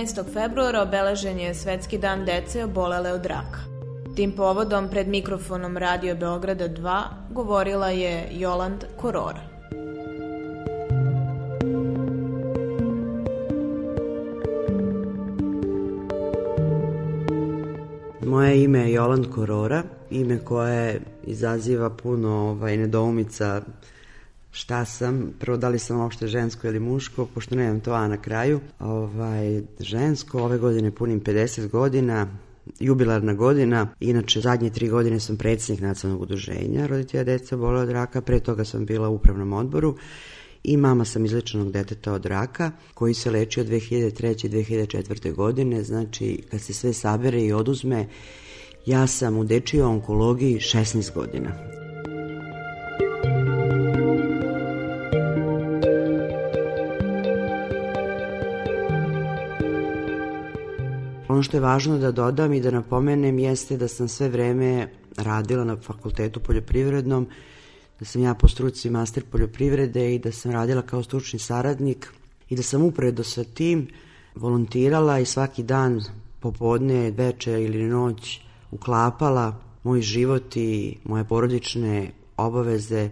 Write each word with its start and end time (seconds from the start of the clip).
15. 0.00 0.32
februara 0.32 0.82
obeležen 0.82 1.38
je 1.38 1.54
Svetski 1.54 1.98
dan 1.98 2.24
dece 2.24 2.64
obolele 2.64 3.12
od 3.12 3.26
raka. 3.26 3.60
Tim 4.16 4.32
povodom 4.32 4.88
pred 4.88 5.08
mikrofonom 5.08 5.76
Radio 5.76 6.16
Beograda 6.16 6.68
2 6.68 7.02
govorila 7.30 7.88
je 7.88 8.28
Joland 8.32 8.84
Korora. 8.96 9.40
Moje 18.26 18.64
ime 18.64 18.78
je 18.78 18.92
Joland 18.92 19.26
Korora, 19.34 19.82
ime 20.10 20.38
koje 20.38 21.00
izaziva 21.24 21.90
puno 21.90 22.30
ovaj, 22.30 22.76
nedoumica 22.76 23.62
šta 24.52 24.84
sam, 24.84 25.32
prvo 25.40 25.56
da 25.56 25.68
li 25.68 25.78
sam 25.78 26.00
uopšte 26.00 26.26
žensko 26.26 26.66
ili 26.66 26.80
muško, 26.80 27.26
pošto 27.34 27.54
nemam 27.54 27.80
to 27.80 27.92
A 27.92 28.08
na 28.08 28.16
kraju. 28.16 28.60
Žensko, 29.80 30.42
ove 30.42 30.58
godine 30.58 30.90
punim 30.90 31.20
50 31.20 31.68
godina, 31.68 32.38
jubilarna 32.80 33.34
godina. 33.34 33.88
Inače, 34.00 34.40
zadnje 34.40 34.70
tri 34.70 34.88
godine 34.88 35.20
sam 35.20 35.36
predsjednik 35.36 35.82
nacionalnog 35.82 36.22
udruženja 36.22 36.86
roditelja 36.86 37.24
deca 37.24 37.56
bole 37.56 37.80
od 37.80 37.90
raka, 37.90 38.20
pre 38.20 38.40
toga 38.40 38.64
sam 38.64 38.86
bila 38.86 39.08
u 39.08 39.14
upravnom 39.14 39.52
odboru 39.52 39.96
i 40.64 40.76
mama 40.76 41.04
sam 41.04 41.24
izlečenog 41.24 41.72
deteta 41.72 42.12
od 42.12 42.26
raka 42.26 42.72
koji 42.94 43.14
se 43.14 43.30
lečio 43.30 43.64
2003. 43.64 44.46
i 44.46 44.48
2004. 44.48 45.34
godine, 45.34 45.84
znači 45.84 46.42
kad 46.50 46.60
se 46.60 46.72
sve 46.72 46.92
sabere 46.92 47.42
i 47.42 47.52
oduzme, 47.52 48.08
ja 48.86 49.06
sam 49.06 49.38
u 49.38 49.44
dečijoj 49.44 49.82
onkologiji 49.82 50.54
16 50.54 51.14
godina. 51.14 51.79
Ono 61.40 61.44
što 61.44 61.56
je 61.56 61.60
važno 61.60 61.98
da 61.98 62.10
dodam 62.12 62.52
i 62.52 62.60
da 62.60 62.70
napomenem 62.70 63.38
jeste 63.38 63.76
da 63.76 63.88
sam 63.88 64.08
sve 64.08 64.28
vreme 64.28 64.88
radila 65.16 65.64
na 65.64 65.76
fakultetu 65.76 66.40
poljoprivrednom, 66.40 67.26
da 67.98 68.04
sam 68.04 68.22
ja 68.22 68.34
po 68.34 68.48
struci 68.48 68.90
master 68.90 69.24
poljoprivrede 69.24 70.14
i 70.14 70.18
da 70.18 70.32
sam 70.32 70.52
radila 70.52 70.82
kao 70.82 71.02
stručni 71.02 71.38
saradnik 71.38 72.12
i 72.48 72.56
da 72.56 72.62
sam 72.62 72.82
upredo 72.82 73.24
sa 73.24 73.44
tim 73.44 73.86
volontirala 74.34 75.18
i 75.18 75.24
svaki 75.24 75.62
dan 75.62 76.02
popodne, 76.40 77.10
veče 77.10 77.62
ili 77.62 77.88
noć 77.88 78.40
uklapala 78.70 79.56
moj 79.82 80.02
život 80.02 80.56
i 80.56 80.96
moje 81.04 81.24
porodične 81.24 82.10
obaveze 82.36 83.08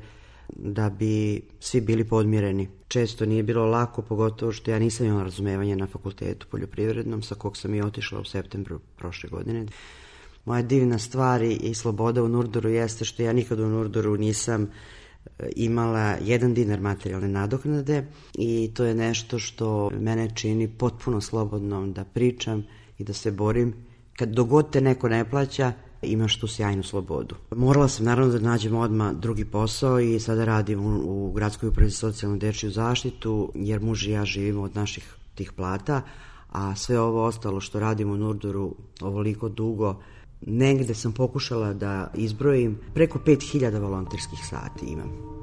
da 0.48 0.90
bi 0.90 1.40
svi 1.60 1.80
bili 1.80 2.04
podmireni. 2.04 2.68
Često 2.88 3.26
nije 3.26 3.42
bilo 3.42 3.66
lako, 3.66 4.02
pogotovo 4.02 4.52
što 4.52 4.70
ja 4.70 4.78
nisam 4.78 5.06
imala 5.06 5.22
razumevanja 5.22 5.76
na 5.76 5.86
fakultetu 5.86 6.46
poljoprivrednom, 6.50 7.22
sa 7.22 7.34
kog 7.34 7.56
sam 7.56 7.74
i 7.74 7.82
otišla 7.82 8.20
u 8.20 8.24
septembru 8.24 8.78
prošle 8.96 9.30
godine. 9.30 9.66
Moja 10.44 10.62
divna 10.62 10.98
stvar 10.98 11.42
i 11.42 11.74
sloboda 11.74 12.22
u 12.22 12.28
Nurdoru 12.28 12.68
jeste 12.68 13.04
što 13.04 13.22
ja 13.22 13.32
nikad 13.32 13.60
u 13.60 13.68
Nurdoru 13.68 14.16
nisam 14.16 14.62
e, 14.62 15.48
imala 15.56 16.16
jedan 16.24 16.54
dinar 16.54 16.80
materijalne 16.80 17.28
nadoknade 17.28 18.06
i 18.34 18.70
to 18.74 18.84
je 18.84 18.94
nešto 18.94 19.38
što 19.38 19.90
mene 19.90 20.30
čini 20.34 20.68
potpuno 20.68 21.20
slobodnom 21.20 21.92
da 21.92 22.04
pričam 22.04 22.66
i 22.98 23.04
da 23.04 23.12
se 23.12 23.30
borim. 23.30 23.74
Kad 24.16 24.28
dogod 24.28 24.70
te 24.72 24.80
neko 24.80 25.08
ne 25.08 25.30
plaća, 25.30 25.72
imaš 26.02 26.38
tu 26.38 26.46
sjajnu 26.46 26.82
slobodu. 26.82 27.34
Morala 27.56 27.88
sam 27.88 28.04
naravno 28.04 28.32
da 28.32 28.38
nađem 28.38 28.76
odma 28.76 29.12
drugi 29.12 29.44
posao 29.44 30.00
i 30.00 30.20
sada 30.20 30.44
radim 30.44 30.80
u, 30.80 31.26
u 31.28 31.32
gradskoj 31.32 31.68
upravi 31.68 31.90
za 31.90 31.96
socijalnu 31.96 32.38
dečiju 32.38 32.70
zaštitu, 32.70 33.52
jer 33.54 33.80
muž 33.80 34.06
i 34.06 34.10
ja 34.10 34.24
živimo 34.24 34.62
od 34.62 34.76
naših 34.76 35.14
tih 35.34 35.52
plata, 35.52 36.02
a 36.50 36.76
sve 36.76 37.00
ovo 37.00 37.24
ostalo 37.24 37.60
što 37.60 37.80
radim 37.80 38.10
u 38.10 38.16
Nurdoru 38.16 38.74
ovoliko 39.00 39.48
dugo, 39.48 40.00
negde 40.46 40.94
sam 40.94 41.12
pokušala 41.12 41.72
da 41.72 42.10
izbrojim, 42.14 42.78
preko 42.94 43.18
5000 43.18 43.80
volonterskih 43.80 44.38
sati 44.50 44.86
imam. 44.86 45.38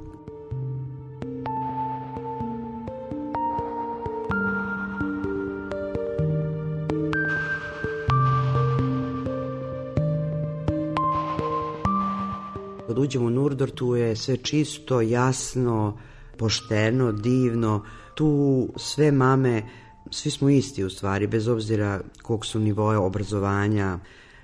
Kad 12.95 13.03
uđemo 13.03 13.25
u 13.25 13.29
Nurdor, 13.29 13.69
tu 13.71 13.95
je 13.95 14.15
sve 14.15 14.37
čisto, 14.37 15.01
jasno, 15.01 15.97
pošteno, 16.37 17.11
divno. 17.11 17.83
Tu 18.13 18.69
sve 18.75 19.11
mame, 19.11 19.63
svi 20.11 20.31
smo 20.31 20.49
isti 20.49 20.83
u 20.83 20.89
stvari, 20.89 21.27
bez 21.27 21.47
obzira 21.47 22.01
kog 22.21 22.45
su 22.45 22.59
nivoje 22.59 22.97
obrazovanja, 22.97 23.99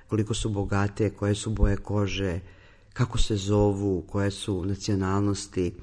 koliko 0.08 0.34
su 0.34 0.48
bogate, 0.48 1.10
koje 1.10 1.34
su 1.34 1.50
boje 1.50 1.76
kože, 1.76 2.40
kako 2.92 3.18
se 3.18 3.36
zovu, 3.36 4.04
koje 4.08 4.30
su 4.30 4.64
nacionalnosti. 4.64 5.74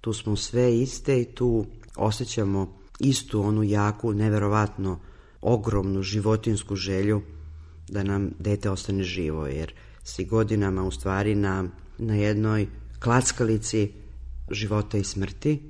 Tu 0.00 0.12
smo 0.12 0.36
sve 0.36 0.78
iste 0.78 1.20
i 1.20 1.24
tu 1.24 1.66
osjećamo 1.96 2.72
istu 2.98 3.42
onu 3.42 3.62
jaku, 3.62 4.12
neverovatno 4.12 4.98
ogromnu 5.40 6.02
životinsku 6.02 6.76
želju 6.76 7.22
da 7.88 8.02
nam 8.02 8.30
dete 8.38 8.70
ostane 8.70 9.02
živo, 9.02 9.46
jer 9.46 9.72
svi 10.04 10.24
godinama 10.24 10.82
u 10.82 10.90
stvari 10.90 11.34
na 11.34 11.68
na 12.00 12.14
jednoj 12.14 12.66
klackalici 12.98 13.92
života 14.50 14.98
i 14.98 15.04
smrti. 15.04 15.60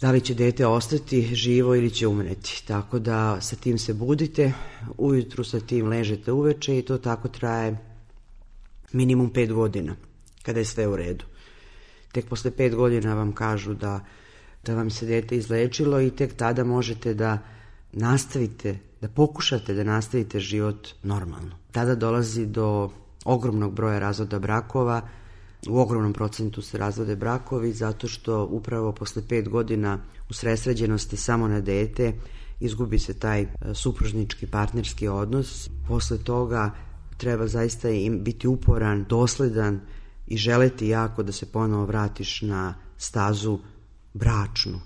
Da 0.00 0.10
li 0.10 0.20
će 0.20 0.34
dete 0.34 0.66
ostati 0.66 1.34
živo 1.34 1.74
ili 1.74 1.90
će 1.90 2.06
umreti. 2.06 2.64
Tako 2.66 2.98
da 2.98 3.40
sa 3.40 3.56
tim 3.56 3.78
se 3.78 3.94
budite, 3.94 4.52
ujutru 4.98 5.44
sa 5.44 5.60
tim 5.60 5.86
ležete 5.86 6.32
uveče 6.32 6.78
i 6.78 6.82
to 6.82 6.98
tako 6.98 7.28
traje 7.28 7.76
minimum 8.92 9.30
pet 9.30 9.52
godina, 9.52 9.96
kada 10.42 10.58
je 10.58 10.64
sve 10.64 10.88
u 10.88 10.96
redu. 10.96 11.24
Tek 12.12 12.28
posle 12.28 12.50
pet 12.50 12.74
godina 12.74 13.14
vam 13.14 13.32
kažu 13.32 13.74
da, 13.74 14.00
da 14.64 14.74
vam 14.74 14.90
se 14.90 15.06
dete 15.06 15.36
izlečilo 15.36 16.00
i 16.00 16.10
tek 16.10 16.34
tada 16.36 16.64
možete 16.64 17.14
da 17.14 17.38
nastavite, 17.92 18.78
da 19.00 19.08
pokušate 19.08 19.74
da 19.74 19.84
nastavite 19.84 20.40
život 20.40 20.88
normalno. 21.02 21.58
Tada 21.72 21.94
dolazi 21.94 22.46
do 22.46 22.90
ogromnog 23.24 23.74
broja 23.74 23.98
razvoda 23.98 24.38
brakova, 24.38 25.08
U 25.68 25.78
ogromnom 25.78 26.12
procentu 26.12 26.62
se 26.62 26.78
razvode 26.78 27.16
brakovi 27.16 27.72
zato 27.72 28.08
što 28.08 28.44
upravo 28.50 28.92
posle 28.92 29.22
pet 29.28 29.48
godina 29.48 29.98
usresređenosti 30.30 31.16
samo 31.16 31.48
na 31.48 31.60
dete 31.60 32.12
izgubi 32.60 32.98
se 32.98 33.14
taj 33.14 33.40
e, 33.40 33.48
supružnički 33.74 34.46
partnerski 34.46 35.08
odnos. 35.08 35.70
Posle 35.88 36.18
toga 36.18 36.70
treba 37.16 37.46
zaista 37.46 37.90
im 37.90 38.24
biti 38.24 38.48
uporan, 38.48 39.04
dosledan 39.08 39.80
i 40.26 40.36
želeti 40.36 40.88
jako 40.88 41.22
da 41.22 41.32
se 41.32 41.46
ponovo 41.46 41.84
vratiš 41.84 42.42
na 42.42 42.74
stazu 42.98 43.58
bračnu, 44.14 44.80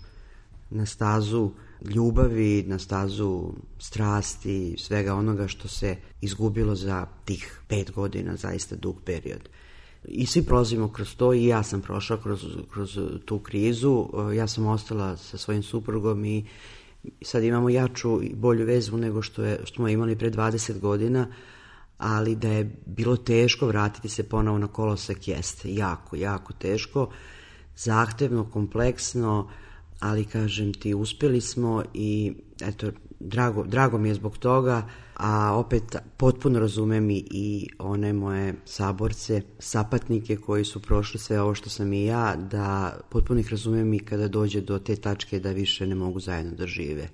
na 0.70 0.87
stazu 0.87 1.50
ljubavi, 1.94 2.64
na 2.67 2.78
stazu 2.78 3.52
strasti, 3.78 4.76
svega 4.78 5.14
onoga 5.14 5.49
što 5.49 5.69
se 5.69 5.96
izgubilo 6.20 6.75
za 6.75 7.06
tih 7.25 7.61
pet 7.69 7.93
godina, 7.93 8.37
zaista 8.37 8.76
dug 8.76 9.00
period. 9.05 9.49
I 10.08 10.26
svi 10.26 10.43
prolazimo 10.43 10.88
kroz 10.88 11.17
to 11.17 11.32
i 11.32 11.47
ja 11.47 11.62
sam 11.62 11.81
prošla 11.81 12.17
kroz, 12.23 12.44
kroz 12.70 12.99
tu 13.25 13.38
krizu. 13.38 14.08
Ja 14.37 14.47
sam 14.47 14.67
ostala 14.67 15.17
sa 15.17 15.38
svojim 15.38 15.62
suprugom 15.62 16.25
i 16.25 16.44
sad 17.23 17.44
imamo 17.44 17.70
jaču 17.70 18.23
i 18.23 18.35
bolju 18.35 18.67
vezu 18.67 18.97
nego 18.97 19.23
što, 19.23 19.43
je, 19.43 19.61
što 19.64 19.75
smo 19.75 19.88
imali 19.88 20.19
pre 20.19 20.31
20 20.31 20.79
godina, 20.81 21.26
ali 21.99 22.37
da 22.37 22.49
je 22.49 22.76
bilo 22.87 23.17
teško 23.17 23.67
vratiti 23.67 24.08
se 24.08 24.29
ponovo 24.29 24.58
na 24.58 24.67
kolosek 24.67 25.29
jeste. 25.29 25.75
Jako, 25.75 26.17
jako 26.17 26.52
teško. 26.52 27.09
Zahtevno, 27.76 28.50
kompleksno, 28.50 29.50
ali 30.00 30.25
kažem 30.25 30.75
ti, 30.75 30.94
uspeli 30.94 31.41
smo 31.41 31.82
i 31.94 32.35
eto, 32.61 32.91
drago, 33.20 33.64
drago 33.64 33.99
mi 33.99 34.09
je 34.09 34.14
zbog 34.14 34.38
toga, 34.38 34.88
a 35.17 35.57
opet 35.57 35.97
potpuno 36.17 36.59
razumem 36.59 37.11
i, 37.11 37.69
one 37.79 38.13
moje 38.13 38.55
saborce, 38.65 39.43
sapatnike 39.59 40.37
koji 40.37 40.65
su 40.65 40.83
prošli 40.83 41.21
sve 41.21 41.41
ovo 41.41 41.55
što 41.55 41.71
sam 41.71 41.93
i 41.93 42.05
ja, 42.05 42.37
da 42.37 42.99
potpuno 43.11 43.41
ih 43.41 43.51
razumem 43.51 43.95
i 43.95 43.99
kada 43.99 44.29
dođe 44.29 44.61
do 44.61 44.79
te 44.79 44.97
tačke 44.97 45.41
da 45.41 45.51
više 45.51 45.87
ne 45.87 45.95
mogu 45.95 46.21
zajedno 46.21 46.53
da 46.53 46.67
žive. 46.67 47.09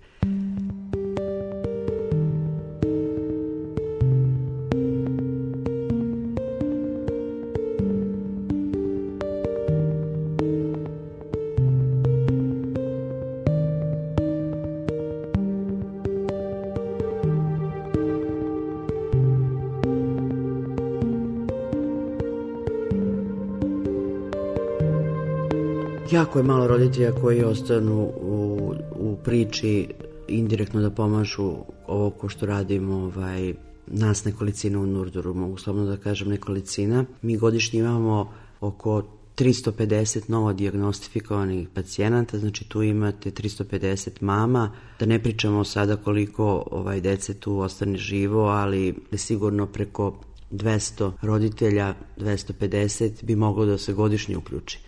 Jako 26.32 26.38
je 26.38 26.43
malo 26.43 26.67
roditelja 26.67 27.12
koji 27.12 27.44
ostanu 27.44 28.12
u, 28.20 28.75
u 28.96 29.17
priči 29.25 29.88
indirektno 30.29 30.81
da 30.81 30.90
pomažu 30.90 31.55
ovo 31.87 32.11
ko 32.11 32.29
što 32.29 32.46
radimo 32.46 32.94
ovaj, 32.94 33.55
nas 33.87 34.25
nekolicina 34.25 34.81
u 34.81 34.87
Nurdoru, 34.87 35.34
mogu 35.34 35.58
slobno 35.58 35.84
da 35.84 35.96
kažem 35.96 36.29
nekolicina. 36.29 37.05
Mi 37.23 37.37
godišnje 37.37 37.81
imamo 37.81 38.32
oko 38.61 39.02
350 39.37 40.31
novo 40.31 40.52
diagnostifikovanih 40.52 41.69
pacijenata, 41.69 42.38
znači 42.38 42.64
tu 42.64 42.82
imate 42.82 43.31
350 43.31 44.11
mama, 44.20 44.73
da 45.00 45.06
ne 45.06 45.23
pričamo 45.23 45.64
sada 45.64 45.96
koliko 45.96 46.64
ovaj 46.70 47.00
dece 47.00 47.34
tu 47.34 47.58
ostane 47.58 47.96
živo, 47.96 48.44
ali 48.44 48.94
sigurno 49.12 49.67
preko 49.67 50.20
200 50.50 51.12
roditelja, 51.23 51.94
250 52.19 53.25
bi 53.25 53.37
moglo 53.37 53.67
da 53.67 53.79
se 53.79 53.93
godišnje 53.93 54.37
uključi. 54.37 54.79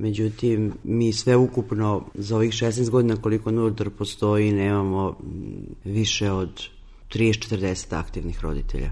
Međutim, 0.00 0.72
mi 0.84 1.12
sve 1.12 1.36
ukupno 1.36 2.04
za 2.14 2.36
ovih 2.36 2.50
16 2.50 2.90
godina 2.90 3.16
koliko 3.16 3.50
Nurdor 3.50 3.90
postoji 3.90 4.52
nemamo 4.52 5.16
više 5.84 6.30
od 6.30 6.62
30-40 7.14 7.96
aktivnih 7.96 8.40
roditelja. 8.40 8.90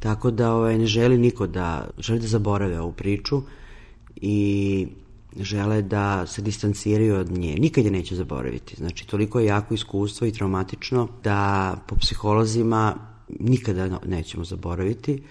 Tako 0.00 0.30
da 0.30 0.54
ovaj, 0.54 0.78
ne 0.78 0.86
želi 0.86 1.18
niko 1.18 1.46
da, 1.46 1.90
želi 1.98 2.20
da 2.20 2.26
zaborave 2.26 2.80
ovu 2.80 2.92
priču 2.92 3.42
i 4.16 4.86
žele 5.40 5.82
da 5.82 6.26
se 6.26 6.42
distanciraju 6.42 7.16
od 7.16 7.30
nje. 7.30 7.54
Nikad 7.58 7.84
je 7.84 7.90
neće 7.90 8.16
zaboraviti. 8.16 8.76
Znači, 8.76 9.06
toliko 9.06 9.40
je 9.40 9.46
jako 9.46 9.74
iskustvo 9.74 10.26
i 10.26 10.32
traumatično 10.32 11.08
da 11.24 11.76
po 11.86 11.96
psiholozima 11.96 12.94
nikada 13.40 13.98
nećemo 14.06 14.44
zaboraviti, 14.44 15.22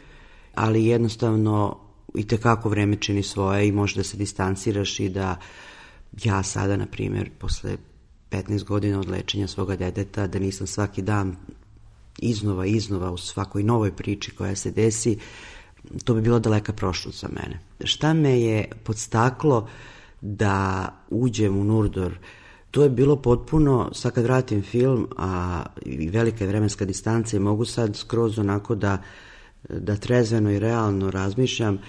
ali 0.56 0.86
jednostavno 0.86 1.91
i 2.16 2.28
tekako 2.28 2.70
vreme 2.70 2.96
čini 2.96 3.24
svoje 3.24 3.68
i 3.68 3.72
može 3.72 3.96
da 3.96 4.04
se 4.04 4.18
distanciraš 4.18 5.00
i 5.00 5.10
da 5.10 5.40
ja 6.24 6.44
sada, 6.44 6.78
na 6.78 6.86
primjer, 6.86 7.30
posle 7.40 7.78
15 8.32 8.64
godina 8.64 9.00
od 9.00 9.10
lečenja 9.10 9.48
svoga 9.48 9.76
deteta, 9.76 10.28
da 10.28 10.40
nisam 10.40 10.68
svaki 10.68 11.02
dan 11.02 11.36
iznova, 12.20 12.66
iznova 12.66 13.12
u 13.12 13.18
svakoj 13.18 13.64
novoj 13.64 13.96
priči 13.96 14.32
koja 14.32 14.56
se 14.56 14.72
desi, 14.72 15.18
to 16.04 16.14
bi 16.14 16.22
bilo 16.22 16.40
daleka 16.40 16.74
prošlost 16.74 17.22
za 17.22 17.28
mene. 17.28 17.60
Šta 17.84 18.14
me 18.14 18.42
je 18.42 18.70
podstaklo 18.84 19.68
da 20.22 20.88
uđem 21.10 21.58
u 21.58 21.64
Nurdor? 21.64 22.18
To 22.72 22.84
je 22.84 22.90
bilo 22.90 23.16
potpuno, 23.16 23.90
sad 23.94 24.14
kad 24.14 24.24
vratim 24.24 24.62
film, 24.62 25.08
a 25.18 25.64
velika 26.10 26.44
je 26.44 26.48
vremenska 26.48 26.86
distanca 26.86 27.38
i 27.38 27.40
mogu 27.40 27.66
sad 27.66 27.96
skroz 27.96 28.40
onako 28.40 28.76
da 28.76 28.98
da 29.70 29.96
trezveno 29.96 30.52
i 30.52 30.60
realno 30.60 31.12
razmišljam, 31.12 31.80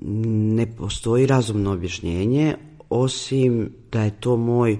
ne 0.00 0.76
postoji 0.76 1.26
razumno 1.26 1.72
objašnjenje, 1.72 2.56
osim 2.90 3.72
da 3.92 4.02
je 4.02 4.20
to 4.20 4.36
moj, 4.36 4.78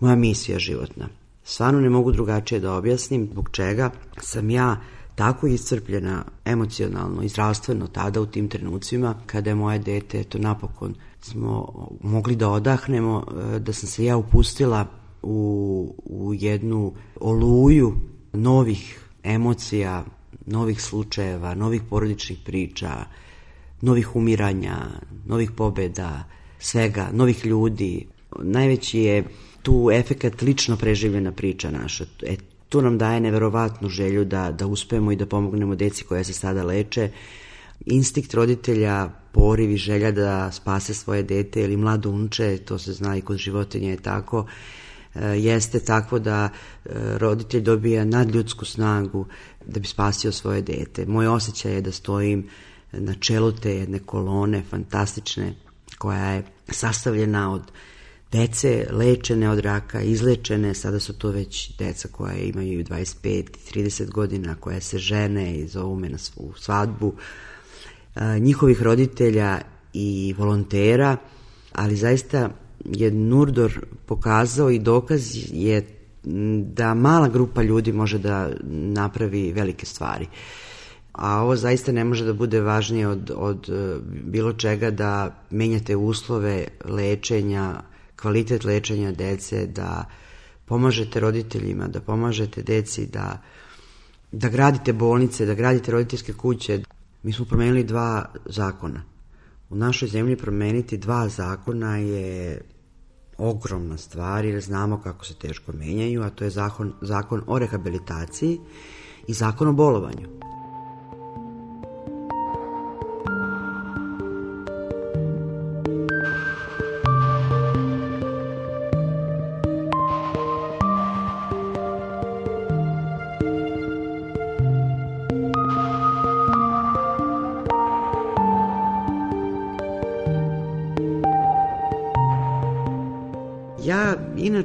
moja 0.00 0.16
misija 0.16 0.58
životna. 0.58 1.08
Stvarno 1.44 1.80
ne 1.80 1.90
mogu 1.90 2.12
drugačije 2.12 2.60
da 2.60 2.74
objasnim 2.74 3.28
zbog 3.32 3.50
čega 3.52 3.90
sam 4.20 4.50
ja 4.50 4.80
tako 5.14 5.46
iscrpljena 5.46 6.24
emocionalno 6.44 7.22
i 7.22 7.28
zdravstveno 7.28 7.86
tada 7.86 8.20
u 8.20 8.26
tim 8.26 8.48
trenucima 8.48 9.14
kada 9.26 9.50
je 9.50 9.54
moje 9.54 9.78
dete, 9.78 10.20
eto 10.20 10.38
napokon 10.38 10.94
smo 11.20 11.68
mogli 12.00 12.36
da 12.36 12.48
odahnemo, 12.48 13.26
e, 13.54 13.58
da 13.58 13.72
sam 13.72 13.88
se 13.88 14.04
ja 14.04 14.16
upustila 14.16 14.86
u, 15.22 15.94
u 16.04 16.34
jednu 16.34 16.92
oluju 17.20 17.92
novih 18.32 19.00
emocija, 19.22 20.04
novih 20.50 20.82
slučajeva, 20.82 21.54
novih 21.54 21.82
porodičnih 21.90 22.38
priča, 22.44 23.04
novih 23.80 24.16
umiranja, 24.16 24.76
novih 25.26 25.50
pobeda, 25.50 26.24
svega, 26.58 27.08
novih 27.12 27.46
ljudi. 27.46 28.06
Najveći 28.42 28.98
je 28.98 29.24
tu 29.62 29.90
efekat 29.92 30.42
lično 30.42 30.76
preživljena 30.76 31.32
priča 31.32 31.70
naša. 31.70 32.04
E, 32.22 32.36
to 32.68 32.80
nam 32.80 32.98
daje 32.98 33.20
neverovatnu 33.20 33.88
želju 33.88 34.24
da, 34.24 34.50
da 34.52 34.66
uspemo 34.66 35.12
i 35.12 35.16
da 35.16 35.26
pomognemo 35.26 35.74
deci 35.74 36.04
koja 36.04 36.24
se 36.24 36.32
sada 36.32 36.64
leče. 36.64 37.10
Instinkt 37.86 38.34
roditelja, 38.34 39.08
poriv 39.32 39.70
i 39.70 39.76
želja 39.76 40.10
da 40.10 40.52
spase 40.52 40.94
svoje 40.94 41.22
dete 41.22 41.62
ili 41.62 41.76
mlado 41.76 42.10
unče, 42.10 42.58
to 42.58 42.78
se 42.78 42.92
zna 42.92 43.16
i 43.16 43.20
kod 43.20 43.36
životinja 43.36 43.90
je 43.90 43.96
tako, 43.96 44.46
jeste 45.26 45.80
takvo 45.80 46.18
da 46.18 46.48
e, 46.48 46.90
roditelj 47.18 47.62
dobija 47.62 48.04
nadljudsku 48.04 48.64
snagu 48.64 49.26
da 49.66 49.80
bi 49.80 49.86
spasio 49.86 50.32
svoje 50.32 50.62
dete. 50.62 51.06
Moj 51.06 51.26
osjećaj 51.26 51.72
je 51.72 51.80
da 51.80 51.92
stojim 51.92 52.48
na 52.92 53.14
čelu 53.14 53.52
te 53.52 53.74
jedne 53.74 53.98
kolone 53.98 54.62
fantastične 54.70 55.54
koja 55.98 56.24
je 56.24 56.42
sastavljena 56.68 57.52
od 57.52 57.62
dece 58.32 58.86
lečene 58.90 59.50
od 59.50 59.58
raka, 59.58 60.00
izlečene, 60.00 60.74
sada 60.74 61.00
su 61.00 61.12
to 61.12 61.30
već 61.30 61.76
deca 61.78 62.08
koja 62.12 62.34
imaju 62.34 62.84
25 62.84 63.44
30 63.74 64.10
godina, 64.10 64.54
koja 64.54 64.80
se 64.80 64.98
žene 64.98 65.56
i 65.56 65.66
zovu 65.66 65.96
me 65.96 66.08
na 66.08 66.18
svu 66.18 66.52
svadbu, 66.56 67.14
njihovih 68.40 68.82
roditelja 68.82 69.60
i 69.92 70.34
volontera, 70.38 71.16
ali 71.72 71.96
zaista 71.96 72.50
je 72.84 73.10
Nurdor 73.10 73.86
pokazao 74.06 74.70
i 74.70 74.78
dokaz 74.78 75.36
je 75.52 75.86
da 76.62 76.94
mala 76.94 77.28
grupa 77.28 77.62
ljudi 77.62 77.92
može 77.92 78.18
da 78.18 78.50
napravi 78.68 79.52
velike 79.52 79.86
stvari. 79.86 80.26
A 81.12 81.42
ovo 81.42 81.56
zaista 81.56 81.92
ne 81.92 82.04
može 82.04 82.24
da 82.24 82.32
bude 82.32 82.60
važnije 82.60 83.08
od, 83.08 83.30
od 83.36 83.68
e, 83.68 83.98
bilo 84.24 84.52
čega 84.52 84.90
da 84.90 85.42
menjate 85.50 85.96
uslove 85.96 86.66
lečenja, 86.84 87.82
kvalitet 88.20 88.64
lečenja 88.64 89.12
dece, 89.12 89.66
da 89.66 90.04
pomažete 90.64 91.20
roditeljima, 91.20 91.88
da 91.88 92.00
pomažete 92.00 92.62
deci, 92.62 93.06
da, 93.06 93.42
da 94.32 94.48
gradite 94.48 94.92
bolnice, 94.92 95.46
da 95.46 95.54
gradite 95.54 95.92
roditeljske 95.92 96.32
kuće. 96.32 96.82
Mi 97.22 97.32
smo 97.32 97.44
promenili 97.44 97.84
dva 97.84 98.24
zakona. 98.46 99.02
U 99.70 99.76
našoj 99.76 100.08
zemlji 100.08 100.36
promeniti 100.36 100.96
dva 100.96 101.28
zakona 101.28 101.96
je 101.96 102.60
ogromna 103.38 103.96
stvar 103.96 104.44
jer 104.44 104.60
znamo 104.60 105.00
kako 105.02 105.24
se 105.24 105.34
teško 105.34 105.72
menjaju, 105.72 106.22
a 106.22 106.30
to 106.30 106.44
je 106.44 106.50
zakon, 106.50 106.92
zakon 107.00 107.42
o 107.46 107.58
rehabilitaciji 107.58 108.60
i 109.26 109.32
zakon 109.32 109.68
o 109.68 109.72
bolovanju. 109.72 110.28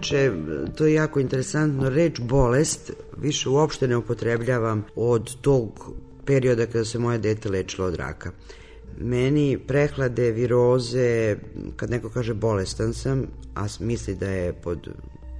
Inače, 0.03 0.31
to 0.75 0.85
je 0.85 0.93
jako 0.93 1.19
interesantno, 1.19 1.89
reč 1.89 2.19
bolest 2.19 2.91
više 3.17 3.49
uopšte 3.49 3.87
ne 3.87 3.97
upotrebljavam 3.97 4.85
od 4.95 5.35
tog 5.41 5.91
perioda 6.25 6.65
kada 6.65 6.85
se 6.85 6.99
moje 6.99 7.17
dete 7.17 7.49
lečilo 7.49 7.87
od 7.87 7.95
raka. 7.95 8.31
Meni 8.97 9.57
prehlade, 9.67 10.31
viroze, 10.31 11.37
kad 11.75 11.89
neko 11.89 12.09
kaže 12.09 12.33
bolestan 12.33 12.93
sam, 12.93 13.27
a 13.55 13.67
misli 13.79 14.15
da 14.15 14.29
je 14.29 14.53
pod 14.53 14.87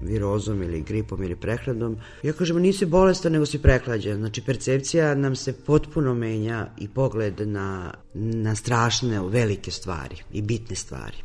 virozom 0.02 0.64
ili 0.64 0.82
gripom 0.82 1.24
ili 1.24 1.36
prehladom. 1.36 1.98
Ja 2.24 2.34
kažem, 2.34 2.62
nisi 2.62 2.86
bolestan, 2.86 3.32
nego 3.32 3.46
si 3.46 3.62
prehlađen. 3.62 4.18
Znači, 4.18 4.42
percepcija 4.42 5.16
nam 5.16 5.36
se 5.36 5.54
potpuno 5.54 6.14
menja 6.14 6.68
i 6.78 6.88
pogled 6.88 7.48
na, 7.48 7.94
na 8.14 8.56
strašne, 8.56 9.22
velike 9.30 9.72
stvari 9.72 10.16
i 10.32 10.42
bitne 10.42 10.76
stvari. 10.76 11.18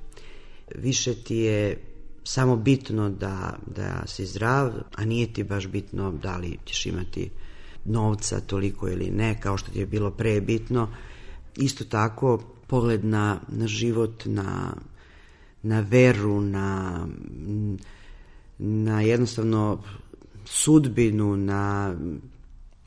Više 0.74 1.14
ti 1.14 1.36
je 1.36 1.87
samo 2.28 2.56
bitno 2.56 3.10
da, 3.10 3.58
da 3.66 4.02
si 4.06 4.26
zdrav, 4.26 4.72
a 4.94 5.04
nije 5.04 5.32
ti 5.32 5.44
baš 5.44 5.66
bitno 5.66 6.12
da 6.12 6.36
li 6.36 6.58
ćeš 6.64 6.86
imati 6.86 7.30
novca 7.84 8.40
toliko 8.40 8.88
ili 8.88 9.10
ne, 9.10 9.40
kao 9.40 9.56
što 9.56 9.70
ti 9.70 9.78
je 9.78 9.86
bilo 9.86 10.10
pre 10.10 10.40
bitno. 10.40 10.88
Isto 11.56 11.84
tako, 11.84 12.40
pogled 12.66 13.04
na, 13.04 13.40
na 13.48 13.66
život, 13.66 14.22
na, 14.24 14.74
na 15.62 15.80
veru, 15.80 16.40
na 16.40 17.06
na 18.58 19.00
jednostavno 19.00 19.82
sudbinu, 20.44 21.36
na, 21.36 21.94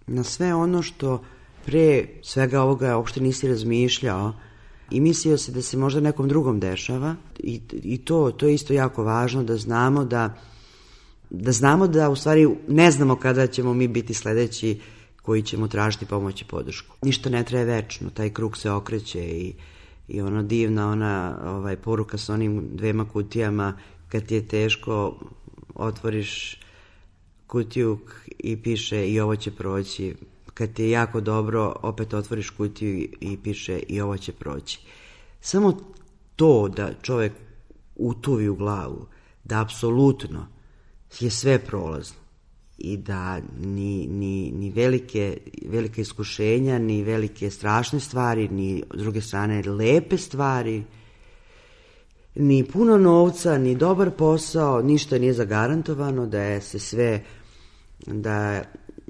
na 0.07 0.23
sve 0.23 0.55
ono 0.55 0.81
što 0.81 1.23
pre 1.65 2.05
svega 2.23 2.61
ovoga 2.61 2.97
uopšte 2.97 3.21
nisi 3.21 3.47
razmišljao 3.47 4.33
i 4.91 4.99
mislio 4.99 5.37
se 5.37 5.51
da 5.51 5.61
se 5.61 5.77
možda 5.77 5.99
nekom 5.99 6.27
drugom 6.27 6.59
dešava 6.59 7.15
i, 7.39 7.61
i 7.83 7.97
to, 7.97 8.31
to 8.31 8.47
je 8.47 8.53
isto 8.53 8.73
jako 8.73 9.03
važno 9.03 9.43
da 9.43 9.57
znamo 9.57 10.05
da 10.05 10.37
da 11.31 11.51
znamo 11.51 11.87
da 11.87 12.09
u 12.09 12.15
stvari 12.15 12.47
ne 12.67 12.91
znamo 12.91 13.15
kada 13.15 13.47
ćemo 13.47 13.73
mi 13.73 13.87
biti 13.87 14.13
sledeći 14.13 14.79
koji 15.21 15.41
ćemo 15.41 15.67
tražiti 15.67 16.05
pomoć 16.05 16.41
i 16.41 16.45
podršku. 16.45 16.95
Ništa 17.01 17.29
ne 17.29 17.43
traje 17.43 17.65
večno, 17.65 18.09
taj 18.09 18.29
krug 18.29 18.57
se 18.57 18.71
okreće 18.71 19.19
i, 19.19 19.53
i 20.07 20.21
ona 20.21 20.43
divna 20.43 20.91
ona 20.91 21.39
ovaj, 21.45 21.75
poruka 21.75 22.17
sa 22.17 22.33
onim 22.33 22.69
dvema 22.73 23.05
kutijama 23.09 23.77
kad 24.09 24.25
ti 24.25 24.35
je 24.35 24.47
teško 24.47 25.19
otvoriš 25.75 26.59
kutiju 27.47 27.99
i 28.39 28.57
piše 28.57 29.07
i 29.07 29.19
ovo 29.19 29.35
će 29.35 29.51
proći. 29.51 30.15
Kad 30.61 30.73
ti 30.73 30.83
je 30.83 30.89
jako 30.89 31.21
dobro, 31.21 31.75
opet 31.81 32.13
otvoriš 32.13 32.49
kutiju 32.49 33.07
i 33.19 33.37
piše 33.43 33.79
i 33.79 34.01
ovo 34.01 34.17
će 34.17 34.31
proći. 34.31 34.79
Samo 35.39 35.77
to 36.35 36.67
da 36.67 36.93
čovek 37.01 37.33
utuvi 37.95 38.49
u 38.49 38.55
glavu, 38.55 39.07
da 39.43 39.61
apsolutno 39.61 40.47
je 41.19 41.29
sve 41.29 41.59
prolazno 41.59 42.19
i 42.77 42.97
da 42.97 43.39
ni, 43.59 44.07
ni, 44.07 44.51
ni 44.51 44.69
velike, 44.69 45.37
velike 45.65 46.01
iskušenja, 46.01 46.79
ni 46.79 47.03
velike 47.03 47.49
strašne 47.49 47.99
stvari, 47.99 48.47
ni 48.47 48.83
s 48.93 48.97
druge 48.97 49.21
strane 49.21 49.63
lepe 49.63 50.17
stvari, 50.17 50.83
ni 52.35 52.63
puno 52.63 52.97
novca, 52.97 53.57
ni 53.57 53.75
dobar 53.75 54.11
posao, 54.11 54.81
ništa 54.81 55.17
nije 55.17 55.33
zagarantovano, 55.33 56.27
da 56.27 56.41
je 56.41 56.61
se 56.61 56.79
sve 56.79 57.23
da 58.07 58.63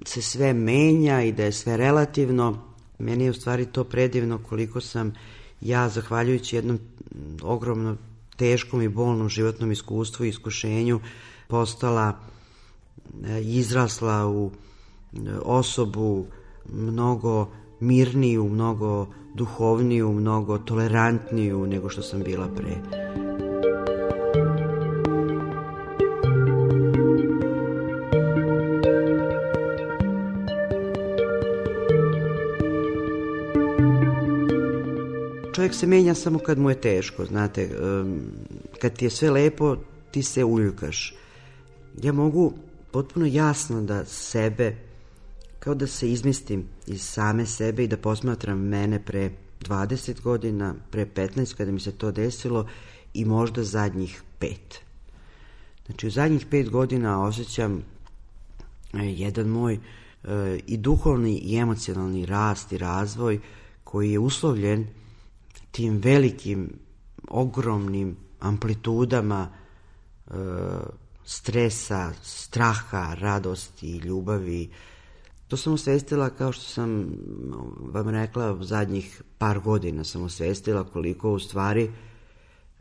se 0.05 0.21
sve 0.21 0.53
menja 0.53 1.21
i 1.23 1.31
da 1.31 1.43
je 1.43 1.51
sve 1.51 1.77
relativno. 1.77 2.57
Meni 2.99 3.23
je 3.23 3.31
u 3.31 3.33
stvari 3.33 3.65
to 3.65 3.83
predivno 3.83 4.39
koliko 4.49 4.81
sam 4.81 5.13
ja, 5.61 5.89
zahvaljujući 5.89 6.55
jednom 6.55 6.79
ogromno 7.43 7.97
teškom 8.35 8.81
i 8.81 8.89
bolnom 8.89 9.29
životnom 9.29 9.71
iskustvu 9.71 10.25
i 10.25 10.29
iskušenju, 10.29 10.99
postala 11.47 12.19
e, 13.25 13.41
izrasla 13.41 14.27
u 14.27 14.51
e, 15.13 15.17
osobu 15.41 16.25
mnogo 16.73 17.51
mirniju, 17.79 18.49
mnogo 18.49 19.07
duhovniju, 19.35 20.11
mnogo 20.11 20.57
tolerantniju 20.57 21.67
nego 21.67 21.89
što 21.89 22.01
sam 22.01 22.23
bila 22.23 22.47
pre. 22.47 22.75
Čovjek 35.61 35.75
se 35.75 35.87
menja 35.87 36.15
samo 36.15 36.39
kad 36.39 36.59
mu 36.59 36.69
je 36.69 36.81
teško, 36.81 37.25
znate, 37.25 37.69
kad 38.79 38.93
ti 38.93 39.05
je 39.05 39.09
sve 39.09 39.29
lepo, 39.29 39.75
ti 40.11 40.23
se 40.23 40.43
uljukaš. 40.43 41.13
Ja 42.03 42.13
mogu 42.13 42.53
potpuno 42.91 43.25
jasno 43.25 43.81
da 43.81 44.05
sebe 44.05 44.75
kao 45.59 45.75
da 45.75 45.87
se 45.87 46.11
izmistim 46.11 46.65
iz 46.87 47.01
same 47.01 47.45
sebe 47.45 47.83
i 47.83 47.87
da 47.87 47.97
posmatram 47.97 48.59
mene 48.59 48.99
pre 49.05 49.31
20 49.59 50.21
godina, 50.21 50.75
pre 50.91 51.05
15 51.05 51.55
kada 51.55 51.71
mi 51.71 51.79
se 51.79 51.91
to 51.91 52.11
desilo 52.11 52.67
i 53.13 53.25
možda 53.25 53.63
zadnjih 53.63 54.23
pet. 54.39 54.79
Znači 55.85 56.07
u 56.07 56.11
zadnjih 56.11 56.45
pet 56.45 56.69
godina 56.69 57.23
osjećam 57.23 57.83
e, 58.93 58.97
jedan 58.97 59.47
moj 59.47 59.73
e, 59.73 59.79
i 60.67 60.77
duhovni 60.77 61.37
i 61.37 61.57
emocionalni 61.57 62.25
rast 62.25 62.71
i 62.71 62.77
razvoj 62.77 63.39
koji 63.83 64.11
je 64.11 64.19
uslovljen 64.19 64.87
tim 65.71 65.97
velikim, 65.97 66.69
ogromnim 67.27 68.17
amplitudama 68.39 69.49
e, 69.49 70.33
stresa, 71.25 72.13
straha, 72.21 73.13
radosti, 73.13 73.97
ljubavi, 73.97 74.69
To 75.51 75.57
sam 75.57 75.73
osvestila 75.73 76.29
kao 76.29 76.51
što 76.51 76.63
sam 76.63 77.11
vam 77.79 78.09
rekla 78.09 78.63
zadnjih 78.63 79.21
par 79.37 79.59
godina 79.59 80.03
sam 80.03 80.23
osvestila 80.23 80.83
koliko 80.83 81.31
u 81.31 81.39
stvari 81.39 81.91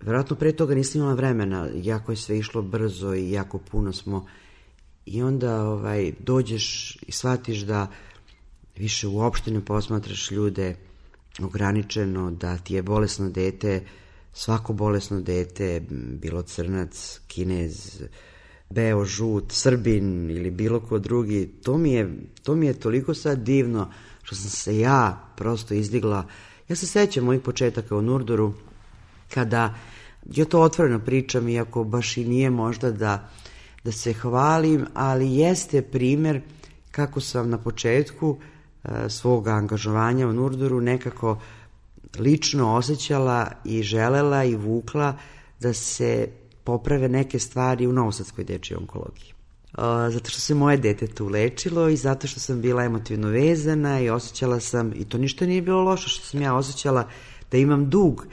verovatno 0.00 0.37
pre 0.37 0.52
toga 0.52 0.75
nisam 0.75 1.00
imala 1.00 1.14
vremena, 1.14 1.68
jako 1.75 2.12
je 2.12 2.16
sve 2.16 2.38
išlo 2.38 2.62
brzo 2.62 3.14
i 3.14 3.30
jako 3.30 3.59
puno 3.59 3.92
smo. 3.92 4.26
I 5.06 5.23
onda 5.23 5.62
ovaj, 5.62 6.12
dođeš 6.18 6.97
i 7.06 7.12
shvatiš 7.12 7.59
da 7.59 7.87
više 8.76 9.09
uopšte 9.09 9.50
ne 9.50 9.64
posmatraš 9.64 10.30
ljude 10.30 10.76
ograničeno, 11.38 12.30
da 12.30 12.58
ti 12.58 12.75
je 12.75 12.82
bolesno 12.82 13.30
dete, 13.30 13.82
svako 14.32 14.72
bolesno 14.72 15.20
dete, 15.20 15.82
bilo 16.20 16.42
crnac, 16.42 17.20
kinez, 17.26 18.02
beo, 18.70 19.04
žut, 19.04 19.52
srbin 19.52 20.30
ili 20.30 20.50
bilo 20.50 20.80
ko 20.80 20.99
drugi, 20.99 21.50
to 21.62 21.78
mi 21.78 21.92
je, 21.92 22.16
to 22.42 22.54
mi 22.54 22.66
je 22.66 22.80
toliko 22.80 23.14
sad 23.14 23.38
divno 23.38 23.90
što 24.22 24.34
sam 24.34 24.50
se 24.50 24.78
ja 24.78 25.28
prosto 25.37 25.75
izdigla. 25.75 26.26
Ja 26.68 26.76
se 26.76 26.87
sećam 26.87 27.25
mojih 27.25 27.42
početaka 27.42 27.96
u 27.96 28.02
Nurdoru, 28.02 28.54
kada 29.34 29.75
ja 30.34 30.44
to 30.44 30.60
otvoreno 30.60 30.99
pričam, 30.99 31.49
iako 31.49 31.84
baš 31.84 32.16
i 32.16 32.25
nije 32.25 32.50
možda 32.50 32.90
da, 32.90 33.30
da 33.84 33.92
se 33.92 34.12
hvalim, 34.12 34.87
ali 34.94 35.34
jeste 35.34 35.82
primer 35.82 36.40
kako 36.90 37.20
sam 37.20 37.50
na 37.50 37.58
početku 37.58 38.38
e, 38.40 38.50
svog 39.08 39.49
angažovanja 39.49 40.28
u 40.28 40.32
Nurdoru 40.32 40.80
nekako 40.80 41.38
lično 42.18 42.75
osjećala 42.75 43.50
i 43.64 43.82
želela 43.82 44.44
i 44.44 44.56
vukla 44.56 45.16
da 45.60 45.72
se 45.72 46.28
poprave 46.64 47.08
neke 47.08 47.38
stvari 47.38 47.87
u 47.87 47.92
Novosadskoj 47.92 48.44
dečoj 48.44 48.76
onkologiji. 48.76 49.32
Zato 50.10 50.30
što 50.30 50.40
se 50.40 50.54
moje 50.54 50.76
dete 50.76 51.06
tu 51.06 51.28
lečilo 51.28 51.88
i 51.88 51.96
zato 51.96 52.26
što 52.26 52.40
sam 52.40 52.60
bila 52.60 52.84
emotivno 52.84 53.28
vezana 53.28 54.00
i 54.00 54.10
osjećala 54.10 54.60
sam, 54.60 54.92
i 54.96 55.04
to 55.04 55.18
ništa 55.18 55.46
nije 55.46 55.62
bilo 55.62 55.82
loše 55.82 56.08
što 56.08 56.26
sam 56.26 56.42
ja 56.42 56.54
osjećala 56.54 57.08
da 57.50 57.58
imam 57.58 57.90
dug 57.90 58.26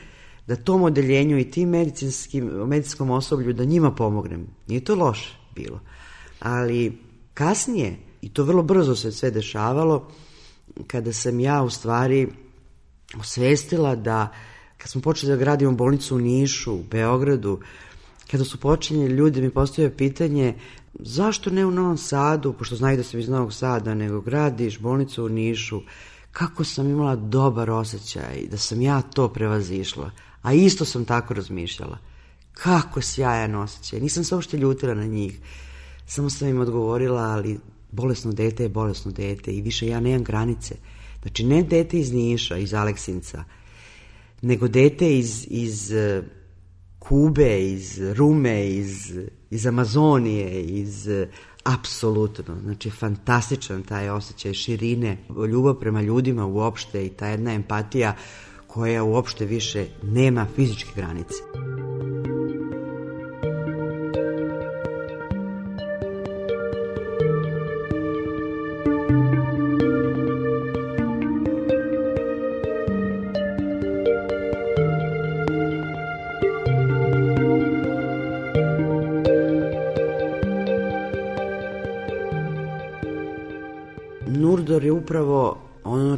da 0.47 0.55
tom 0.55 0.83
odeljenju 0.83 1.39
i 1.39 1.51
tim 1.51 1.69
medicinskim, 1.69 2.45
medicinskom 2.45 3.09
osoblju 3.09 3.53
da 3.53 3.63
njima 3.63 3.91
pomognem. 3.91 4.47
Nije 4.67 4.83
to 4.83 4.95
loše 4.95 5.37
bilo. 5.55 5.79
Ali 6.39 6.97
kasnije, 7.33 7.97
i 8.21 8.29
to 8.29 8.43
vrlo 8.43 8.63
brzo 8.63 8.95
se 8.95 9.11
sve 9.11 9.31
dešavalo, 9.31 10.07
kada 10.87 11.13
sam 11.13 11.39
ja 11.39 11.63
u 11.63 11.69
stvari 11.69 12.27
osvestila 13.19 13.95
da 13.95 14.33
kad 14.77 14.91
smo 14.91 15.01
počeli 15.01 15.31
da 15.31 15.37
gradimo 15.37 15.71
bolnicu 15.71 16.15
u 16.15 16.19
Nišu, 16.19 16.73
u 16.73 16.83
Beogradu, 16.91 17.59
kada 18.31 18.43
su 18.43 18.59
počinjeli 18.59 19.13
ljudi 19.13 19.41
mi 19.41 19.49
postavljaju 19.49 19.97
pitanje 19.97 20.55
zašto 20.99 21.49
ne 21.49 21.65
u 21.65 21.71
Novom 21.71 21.97
Sadu, 21.97 22.53
pošto 22.53 22.75
znaju 22.75 22.97
da 22.97 23.03
sam 23.03 23.19
iz 23.19 23.29
Novog 23.29 23.53
Sada, 23.53 23.93
nego 23.93 24.21
gradiš 24.21 24.79
bolnicu 24.79 25.25
u 25.25 25.29
Nišu, 25.29 25.81
kako 26.31 26.63
sam 26.63 26.89
imala 26.89 27.15
dobar 27.15 27.69
osjećaj 27.69 28.47
da 28.51 28.57
sam 28.57 28.81
ja 28.81 29.01
to 29.01 29.33
prevazišla, 29.33 30.11
a 30.41 30.53
isto 30.53 30.85
sam 30.85 31.05
tako 31.05 31.33
razmišljala. 31.33 31.97
Kako 32.53 33.01
sjajan 33.01 33.55
osjećaj, 33.55 33.99
nisam 33.99 34.23
se 34.23 34.35
uopšte 34.35 34.57
ljutila 34.57 34.93
na 34.93 35.05
njih, 35.05 35.39
samo 36.07 36.29
sam 36.29 36.47
im 36.47 36.59
odgovorila, 36.59 37.21
ali 37.21 37.59
bolesno 37.91 38.31
dete 38.31 38.63
je 38.63 38.69
bolesno 38.69 39.11
dete 39.11 39.51
i 39.51 39.61
više 39.61 39.87
ja 39.87 39.99
nemam 39.99 40.23
granice. 40.23 40.75
Znači, 41.21 41.43
ne 41.43 41.63
dete 41.63 41.99
iz 41.99 42.13
Niša, 42.13 42.57
iz 42.57 42.73
Aleksinca, 42.73 43.43
nego 44.41 44.67
dete 44.67 45.17
iz, 45.17 45.47
iz 45.49 45.93
Kube, 46.99 47.71
iz 47.71 47.99
Rume, 48.13 48.67
iz, 48.67 49.13
iz 49.49 49.65
Amazonije, 49.65 50.63
iz 50.63 51.07
apsolutno, 51.63 52.55
znači 52.61 52.89
fantastičan 52.89 53.83
taj 53.83 54.09
osjećaj 54.09 54.53
širine, 54.53 55.17
ljubav 55.51 55.73
prema 55.79 56.01
ljudima 56.01 56.45
uopšte 56.45 57.05
i 57.05 57.09
ta 57.09 57.27
jedna 57.27 57.53
empatija 57.53 58.15
koja 58.67 59.03
uopšte 59.03 59.45
više 59.45 59.87
nema 60.03 60.47
fizičke 60.55 60.89
granice. 60.95 61.35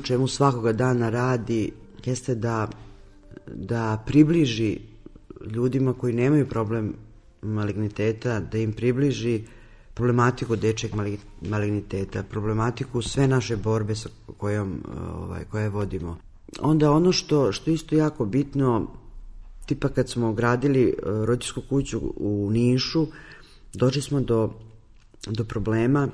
Čemu 0.10 0.28
svakoga 0.28 0.72
dana 0.74 1.10
radi 1.10 1.72
jeste 2.06 2.36
da, 2.36 2.68
da 3.48 4.04
približi 4.06 4.80
ljudima 5.46 5.94
koji 5.94 6.14
nemaju 6.14 6.50
problem 6.50 6.94
maligniteta, 7.42 8.40
da 8.40 8.58
im 8.58 8.74
približi 8.74 9.44
problematiku 9.94 10.56
dečeg 10.56 10.92
maligniteta, 11.42 12.24
problematiku 12.24 13.02
sve 13.02 13.28
naše 13.28 13.58
borbe 13.58 13.96
sa 13.96 14.10
kojom 14.38 14.84
ovaj, 15.16 15.44
koje 15.52 15.70
vodimo. 15.70 16.18
Onda 16.60 16.92
ono 16.92 17.12
što, 17.12 17.52
što 17.52 17.72
isto 17.72 17.96
jako 17.96 18.26
bitno, 18.26 18.88
tipa 19.66 19.90
kad 19.90 20.10
smo 20.10 20.34
gradili 20.34 20.84
eh, 20.84 20.96
rodijsku 21.04 21.62
kuću 21.70 22.02
u 22.16 22.50
Nišu, 22.52 23.08
došli 23.74 24.02
smo 24.02 24.22
do, 24.22 24.54
do 25.28 25.44
problema 25.44 26.08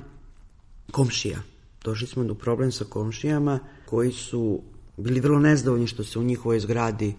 komšija 0.91 1.39
došli 1.85 2.07
smo 2.07 2.23
do 2.23 2.33
problem 2.33 2.71
sa 2.71 2.85
komšijama 2.85 3.59
koji 3.85 4.11
su 4.11 4.61
bili 4.97 5.19
vrlo 5.19 5.39
nezdovoljni 5.39 5.87
što 5.87 6.03
se 6.03 6.19
u 6.19 6.23
njihovoj 6.23 6.59
zgradi 6.59 7.15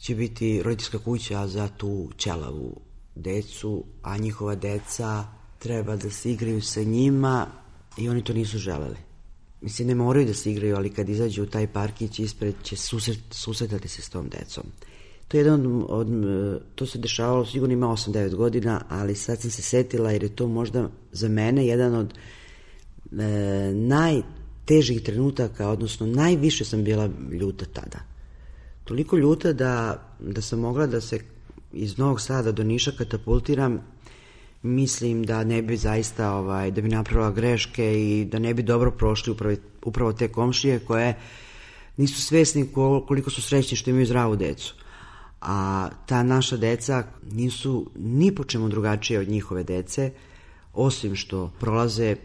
će 0.00 0.14
biti 0.14 0.62
roditeljska 0.62 0.98
kuća 0.98 1.46
za 1.46 1.68
tu 1.68 2.10
ćelavu 2.16 2.80
decu, 3.14 3.84
a 4.02 4.18
njihova 4.18 4.54
deca 4.54 5.24
treba 5.58 5.96
da 5.96 6.10
se 6.10 6.32
igraju 6.32 6.62
sa 6.62 6.82
njima 6.82 7.46
i 7.96 8.08
oni 8.08 8.24
to 8.24 8.32
nisu 8.32 8.58
želeli. 8.58 8.96
Mislim, 9.60 9.88
ne 9.88 9.94
moraju 9.94 10.26
da 10.26 10.34
se 10.34 10.52
igraju, 10.52 10.76
ali 10.76 10.90
kad 10.90 11.08
izađu 11.08 11.42
u 11.42 11.46
taj 11.46 11.66
parkić 11.66 12.18
ispred 12.18 12.54
će 12.62 12.76
susret, 12.76 13.18
susretati 13.30 13.88
se 13.88 14.02
s 14.02 14.08
tom 14.08 14.28
decom. 14.28 14.64
To 15.28 15.36
je 15.36 15.40
jedan 15.40 15.66
od, 15.66 15.84
od, 15.88 16.08
to 16.74 16.86
se 16.86 16.98
dešavalo, 16.98 17.46
sigurno 17.46 17.72
ima 17.72 17.86
8-9 17.86 18.34
godina, 18.34 18.84
ali 18.88 19.14
sad 19.14 19.40
sam 19.40 19.50
se 19.50 19.62
setila 19.62 20.10
jer 20.12 20.22
je 20.22 20.36
to 20.36 20.48
možda 20.48 20.90
za 21.12 21.28
mene 21.28 21.66
jedan 21.66 21.94
od 21.94 22.14
e, 23.12 23.72
najtežih 24.66 25.02
trenutaka, 25.02 25.68
odnosno 25.68 26.06
najviše 26.06 26.64
sam 26.64 26.84
bila 26.84 27.08
ljuta 27.32 27.64
tada. 27.64 27.98
Toliko 28.84 29.16
ljuta 29.16 29.52
da, 29.52 30.02
da 30.20 30.40
sam 30.40 30.60
mogla 30.60 30.86
da 30.86 31.00
se 31.00 31.20
iz 31.72 31.98
Novog 31.98 32.20
Sada 32.20 32.52
do 32.52 32.64
Niša 32.64 32.92
katapultiram 32.98 33.80
mislim 34.62 35.22
da 35.22 35.44
ne 35.44 35.62
bi 35.62 35.76
zaista 35.76 36.32
ovaj, 36.32 36.70
da 36.70 36.80
bi 36.80 36.88
napravila 36.88 37.30
greške 37.30 38.02
i 38.02 38.24
da 38.24 38.38
ne 38.38 38.54
bi 38.54 38.62
dobro 38.62 38.90
prošli 38.90 39.32
upravo, 39.32 39.56
upravo 39.84 40.12
te 40.12 40.28
komšije 40.28 40.78
koje 40.78 41.14
nisu 41.96 42.22
svesni 42.22 42.66
koliko 43.06 43.30
su 43.30 43.42
srećni 43.42 43.76
što 43.76 43.90
imaju 43.90 44.06
zdravu 44.06 44.36
decu. 44.36 44.74
A 45.40 45.88
ta 46.06 46.22
naša 46.22 46.56
deca 46.56 47.04
nisu 47.32 47.90
ni 47.96 48.34
po 48.34 48.44
čemu 48.44 48.68
drugačije 48.68 49.20
od 49.20 49.28
njihove 49.28 49.62
dece, 49.62 50.10
osim 50.74 51.14
što 51.14 51.52
prolaze 51.60 52.16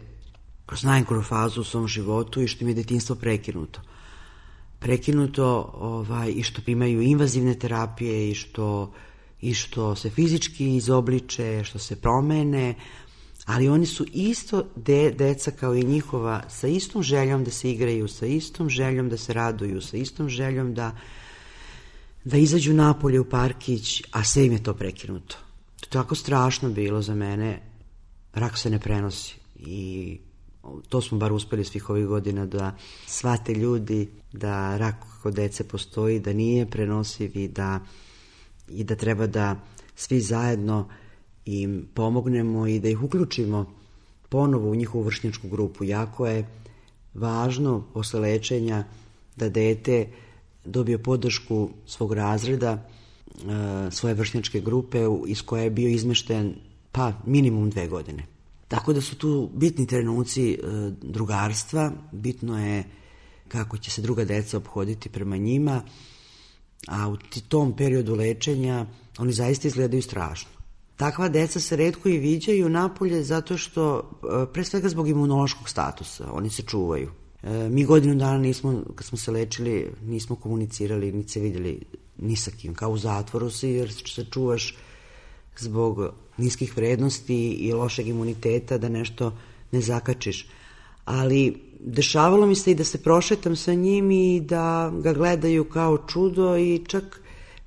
kroz 0.72 0.84
najgoru 0.84 1.22
fazu 1.22 1.60
u 1.60 1.64
svom 1.64 1.88
životu 1.88 2.42
i 2.42 2.48
što 2.48 2.64
im 2.64 2.68
je 2.68 2.74
detinstvo 2.74 3.16
prekinuto. 3.16 3.80
Prekinuto 4.78 5.72
ovaj, 5.74 6.32
i 6.36 6.42
što 6.42 6.62
primaju 6.62 7.02
invazivne 7.02 7.54
terapije 7.54 8.30
i 8.30 8.34
što, 8.34 8.92
i 9.40 9.54
što 9.54 9.96
se 9.96 10.10
fizički 10.10 10.76
izobliče, 10.76 11.64
što 11.64 11.78
se 11.78 11.96
promene, 11.96 12.74
ali 13.44 13.68
oni 13.68 13.86
su 13.86 14.06
isto 14.12 14.64
de, 14.76 15.10
deca 15.10 15.50
kao 15.50 15.74
i 15.74 15.84
njihova 15.84 16.42
sa 16.48 16.68
istom 16.68 17.02
željom 17.02 17.44
da 17.44 17.50
se 17.50 17.70
igraju, 17.70 18.08
sa 18.08 18.26
istom 18.26 18.70
željom 18.70 19.08
da 19.08 19.16
se 19.16 19.32
raduju, 19.32 19.80
sa 19.80 19.96
istom 19.96 20.28
željom 20.28 20.74
da, 20.74 20.96
da 22.24 22.36
izađu 22.36 22.72
napolje 22.72 23.20
u 23.20 23.28
parkić, 23.28 24.02
a 24.10 24.24
sve 24.24 24.46
im 24.46 24.52
je 24.52 24.62
to 24.62 24.74
prekinuto. 24.74 25.36
To 25.80 25.86
je 25.86 25.90
tako 25.90 26.14
strašno 26.14 26.70
bilo 26.70 27.02
za 27.02 27.14
mene, 27.14 27.60
rak 28.32 28.58
se 28.58 28.70
ne 28.70 28.78
prenosi 28.78 29.34
i 29.56 30.18
to 30.88 31.00
smo 31.00 31.18
bar 31.18 31.32
uspeli 31.32 31.64
svih 31.64 31.90
ovih 31.90 32.06
godina 32.06 32.46
da 32.46 32.76
svate 33.06 33.54
ljudi 33.54 34.08
da 34.32 34.76
rak 34.76 34.94
kod 35.22 35.34
dece 35.34 35.68
postoji, 35.68 36.20
da 36.20 36.32
nije 36.32 36.70
prenosiv 36.70 37.36
i 37.36 37.48
da, 37.48 37.80
i 38.68 38.84
da 38.84 38.96
treba 38.96 39.26
da 39.26 39.56
svi 39.96 40.20
zajedno 40.20 40.88
im 41.44 41.88
pomognemo 41.94 42.66
i 42.66 42.80
da 42.80 42.88
ih 42.88 43.02
uključimo 43.02 43.74
ponovo 44.28 44.70
u 44.70 44.74
njihovu 44.74 45.04
vršnjačku 45.04 45.48
grupu. 45.48 45.84
Jako 45.84 46.26
je 46.26 46.46
važno 47.14 47.84
posle 47.94 48.20
lečenja 48.20 48.84
da 49.36 49.48
dete 49.48 50.08
dobije 50.64 51.02
podršku 51.02 51.70
svog 51.86 52.12
razreda, 52.12 52.72
e, 52.72 53.90
svoje 53.90 54.14
vršnjačke 54.14 54.60
grupe 54.60 54.98
iz 55.26 55.42
koje 55.42 55.64
je 55.64 55.70
bio 55.70 55.88
izmešten 55.88 56.54
pa 56.92 57.12
minimum 57.26 57.70
dve 57.70 57.88
godine. 57.88 58.31
Tako 58.72 58.92
da 58.92 59.00
su 59.00 59.16
tu 59.16 59.50
bitni 59.54 59.86
trenuci 59.86 60.52
e, 60.52 60.58
drugarstva, 61.02 61.92
bitno 62.12 62.66
je 62.66 62.84
kako 63.48 63.78
će 63.78 63.90
se 63.90 64.02
druga 64.02 64.24
deca 64.24 64.56
obhoditi 64.56 65.08
prema 65.08 65.36
njima, 65.36 65.82
a 66.88 67.08
u 67.08 67.16
tom 67.48 67.76
periodu 67.76 68.14
lečenja 68.14 68.86
oni 69.18 69.32
zaista 69.32 69.68
izgledaju 69.68 70.02
strašno. 70.02 70.50
Takva 70.96 71.28
deca 71.28 71.60
se 71.60 71.76
redko 71.76 72.08
i 72.08 72.18
viđaju 72.18 72.68
napolje 72.68 73.22
zato 73.22 73.58
što, 73.58 73.98
e, 73.98 74.52
pre 74.52 74.64
svega 74.64 74.88
zbog 74.88 75.08
imunološkog 75.08 75.68
statusa, 75.68 76.32
oni 76.32 76.50
se 76.50 76.62
čuvaju. 76.62 77.10
E, 77.42 77.68
mi 77.68 77.84
godinu 77.84 78.14
dana 78.14 78.38
nismo, 78.38 78.82
kad 78.94 79.06
smo 79.06 79.18
se 79.18 79.30
lečili, 79.30 79.92
nismo 80.02 80.36
komunicirali, 80.36 81.12
niti 81.12 81.32
se 81.32 81.40
vidjeli 81.40 81.80
ni 82.18 82.36
sa 82.36 82.50
kim, 82.50 82.74
kao 82.74 82.90
u 82.90 82.98
zatvoru 82.98 83.50
si, 83.50 83.68
jer 83.68 83.92
se 83.92 84.24
čuvaš 84.30 84.76
zbog 85.58 86.14
niskih 86.36 86.76
vrednosti 86.76 87.50
i 87.50 87.72
lošeg 87.72 88.08
imuniteta 88.08 88.78
da 88.78 88.88
nešto 88.88 89.32
ne 89.72 89.80
zakačiš. 89.80 90.46
Ali 91.04 91.58
dešavalo 91.80 92.46
mi 92.46 92.54
se 92.54 92.70
i 92.70 92.74
da 92.74 92.84
se 92.84 93.02
prošetam 93.02 93.56
sa 93.56 93.74
njim 93.74 94.10
i 94.10 94.40
da 94.40 94.92
ga 95.02 95.12
gledaju 95.12 95.64
kao 95.64 95.98
čudo 95.98 96.56
i 96.56 96.84
čak 96.86 97.20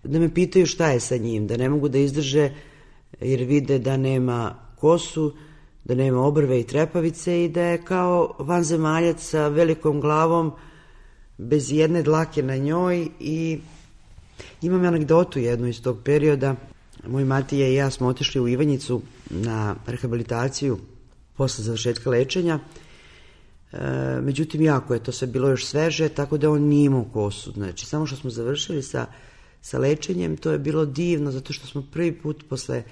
da 0.04 0.20
me 0.20 0.34
pitaju 0.34 0.66
šta 0.66 0.88
je 0.92 1.00
sa 1.00 1.18
njim, 1.18 1.48
da 1.48 1.58
ne 1.58 1.70
mogu 1.70 1.90
da 1.90 1.98
izdrže 1.98 2.52
jer 3.22 3.44
vide 3.44 3.80
da 3.80 3.98
nema 3.98 4.56
kosu, 4.80 5.34
da 5.84 5.96
nema 5.96 6.22
obrve 6.22 6.60
i 6.60 6.64
trepavice 6.64 7.44
i 7.44 7.50
da 7.50 7.62
je 7.62 7.84
kao 7.84 8.36
vanzemaljac 8.40 9.22
sa 9.22 9.48
velikom 9.48 10.02
glavom 10.02 10.52
bez 11.38 11.72
jedne 11.72 12.04
dlake 12.04 12.44
na 12.44 12.58
njoj 12.58 13.08
i 13.20 13.60
imam 14.62 14.86
anegdotu 14.86 15.40
jednu 15.40 15.68
iz 15.68 15.82
tog 15.82 15.98
perioda 16.04 16.56
Moj 17.08 17.26
Matija 17.26 17.68
i 17.68 17.76
ja 17.76 17.90
smo 17.90 18.08
otišli 18.08 18.42
u 18.42 18.48
Ivanjicu 18.48 19.02
na 19.30 19.76
rehabilitaciju 19.86 20.78
posle 21.38 21.64
završetka 21.64 22.10
lečenja. 22.10 22.60
E, 23.72 23.78
međutim, 24.22 24.62
jako 24.62 24.94
je 24.94 25.04
to 25.04 25.12
sve 25.12 25.28
bilo 25.28 25.50
još 25.50 25.66
sveže, 25.66 26.10
tako 26.10 26.38
da 26.38 26.52
on 26.52 26.62
nije 26.62 26.86
imao 26.86 27.06
kosu. 27.14 27.52
Znači, 27.52 27.86
samo 27.86 28.06
što 28.06 28.16
smo 28.16 28.30
završili 28.30 28.84
sa, 28.84 29.06
sa 29.62 29.80
lečenjem, 29.80 30.38
to 30.38 30.52
je 30.52 30.60
bilo 30.60 30.86
divno, 30.86 31.32
zato 31.32 31.54
što 31.54 31.68
smo 31.68 31.84
prvi 31.92 32.12
put 32.12 32.46
posle 32.50 32.84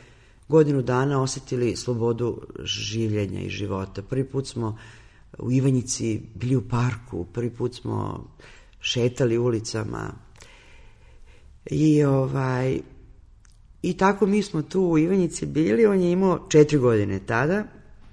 godinu 0.47 0.81
dana 0.81 1.21
osetili 1.21 1.75
slobodu 1.75 2.41
življenja 2.63 3.41
i 3.41 3.49
života. 3.49 4.01
Prvi 4.01 4.23
put 4.23 4.47
smo 4.47 4.77
u 5.39 5.51
Ivanjici 5.51 6.21
bili 6.35 6.55
u 6.55 6.67
parku, 6.69 7.25
prvi 7.33 7.49
put 7.49 7.75
smo 7.75 8.27
šetali 8.79 9.37
ulicama 9.37 10.11
i 11.65 12.03
ovaj 12.03 12.79
I 13.83 13.97
tako 13.97 14.25
mi 14.25 14.43
smo 14.43 14.61
tu 14.61 14.81
u 14.81 14.97
Ivanjici 14.97 15.45
bili, 15.45 15.85
on 15.85 16.01
je 16.01 16.11
imao 16.11 16.45
četiri 16.49 16.77
godine 16.77 17.19
tada, 17.19 17.63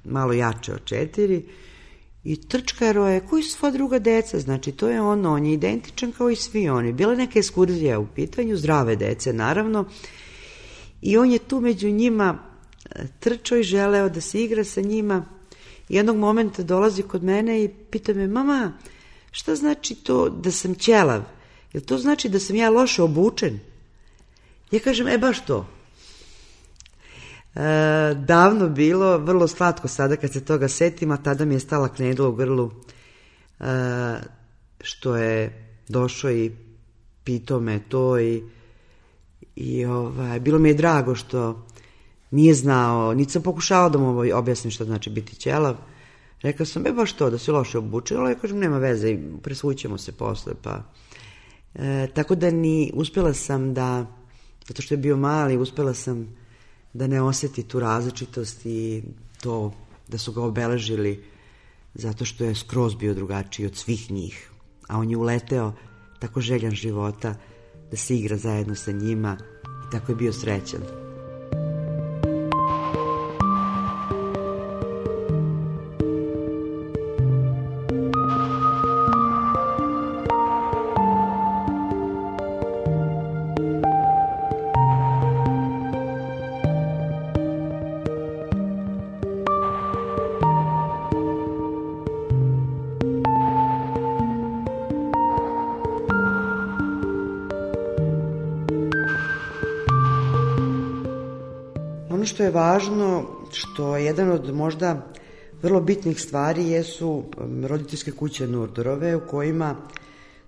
malo 0.05 0.33
jače 0.33 0.73
od 0.73 0.85
četiri, 0.85 1.43
i 2.25 2.37
trčkaro 2.37 3.09
je, 3.09 3.21
koji 3.21 3.43
su 3.43 3.59
sva 3.59 3.71
druga 3.71 3.99
deca, 3.99 4.39
znači 4.39 4.73
to 4.73 4.89
je 4.89 5.01
ono, 5.01 5.33
on 5.33 5.47
je 5.47 5.53
identičan 5.53 6.13
kao 6.13 6.31
i 6.31 6.37
svi 6.37 6.69
oni. 6.69 6.93
Bila 6.93 7.15
neka 7.15 7.39
ekskurzija 7.39 7.99
u 7.99 8.07
pitanju, 8.07 8.57
zdrave 8.57 8.97
dece 8.97 9.33
naravno, 9.33 9.85
i 11.03 11.17
on 11.17 11.31
je 11.31 11.39
tu 11.39 11.61
među 11.61 11.91
njima 11.91 12.39
e, 12.91 13.07
trčao 13.21 13.59
i 13.59 13.63
želeo 13.63 14.09
da 14.09 14.21
se 14.21 14.43
igra 14.43 14.65
sa 14.65 14.81
njima. 14.81 15.25
Jednog 15.89 16.17
momenta 16.17 16.63
dolazi 16.63 17.03
kod 17.03 17.25
mene 17.25 17.65
i 17.65 17.69
pita 17.69 18.15
me, 18.15 18.27
mama, 18.27 18.73
šta 19.31 19.55
znači 19.55 19.95
to 19.95 20.29
da 20.29 20.51
sam 20.51 20.75
ćelav? 20.75 21.23
Jel 21.73 21.83
to 21.83 21.99
znači 21.99 22.29
da 22.29 22.39
sam 22.39 22.57
ja 22.57 22.71
loše 22.71 23.03
obučen? 23.03 23.61
Ja 24.71 24.81
kažem, 24.81 25.09
e 25.09 25.19
baš 25.19 25.45
to. 25.45 25.67
E, 27.55 28.15
davno 28.15 28.69
bilo, 28.69 29.19
vrlo 29.19 29.49
slatko 29.49 29.89
sada 29.89 30.17
kad 30.17 30.33
se 30.33 30.45
toga 30.45 30.69
setim, 30.69 31.11
a 31.11 31.17
tada 31.17 31.45
mi 31.45 31.55
je 31.55 31.61
stala 31.61 31.89
knedla 31.89 32.29
u 32.29 32.33
grlu 32.33 32.71
e, 33.61 33.65
što 34.81 35.17
je 35.17 35.67
došao 35.89 36.31
i 36.31 36.53
pitao 37.25 37.61
me 37.61 37.79
to 37.89 38.19
i, 38.19 38.43
i 39.57 39.85
ovaj, 39.85 40.41
bilo 40.41 40.59
mi 40.59 40.69
je 40.69 40.75
drago 40.75 41.15
što 41.15 41.67
nije 42.31 42.55
znao, 42.55 43.15
niti 43.15 43.33
sam 43.33 43.43
pokušala 43.43 43.89
da 43.89 43.99
mu 43.99 44.23
objasnim 44.35 44.71
što 44.71 44.85
znači 44.85 45.11
biti 45.11 45.37
ćelav. 45.37 45.77
Rekao 46.43 46.67
sam, 46.67 46.87
e 46.87 46.93
baš 46.93 47.13
to, 47.13 47.31
da 47.31 47.39
se 47.39 47.53
loše 47.53 47.79
obuče, 47.79 48.17
ali 48.17 48.39
kažem, 48.39 48.59
nema 48.59 48.79
veze, 48.79 49.19
presvućemo 49.43 49.99
se 49.99 50.13
posle, 50.13 50.53
pa... 50.63 50.83
E, 51.75 52.07
tako 52.15 52.35
da 52.35 52.51
ni, 52.51 52.91
uspjela 52.95 53.35
sam 53.35 53.75
da, 53.75 54.07
zato 54.71 54.83
što 54.83 54.95
je 54.95 54.99
bio 54.99 55.17
mali, 55.17 55.57
uspjela 55.57 55.95
sam 55.95 56.37
da 56.93 57.07
ne 57.07 57.23
oseti 57.23 57.63
tu 57.63 57.81
različitost 57.81 58.67
i 58.67 59.03
to 59.43 59.73
da 60.09 60.19
su 60.19 60.33
ga 60.33 60.43
obeležili 60.43 61.25
zato 61.95 62.25
što 62.25 62.45
je 62.45 62.55
skroz 62.55 62.95
bio 62.95 63.15
drugačiji 63.15 63.67
od 63.67 63.77
svih 63.77 64.11
njih. 64.11 64.51
A 64.89 64.99
on 64.99 65.11
je 65.11 65.17
uleteo 65.17 65.73
tako 66.19 66.41
željan 66.41 66.73
života 66.73 67.35
da 67.91 67.97
se 67.97 68.17
igra 68.17 68.37
zajedno 68.37 68.75
sa 68.75 68.93
njima 68.93 69.37
i 69.89 69.93
tako 69.93 70.13
je 70.13 70.17
bio 70.17 70.33
srećan. 70.33 71.10
Jedan 104.11 104.31
od 104.31 104.55
možda 104.55 105.07
vrlo 105.63 105.81
bitnih 105.81 106.21
stvari 106.21 106.71
jesu 106.71 107.25
roditeljske 107.63 108.11
kuće 108.11 108.47
Nurdorove 108.47 109.17
u 109.17 109.27
kojima 109.27 109.77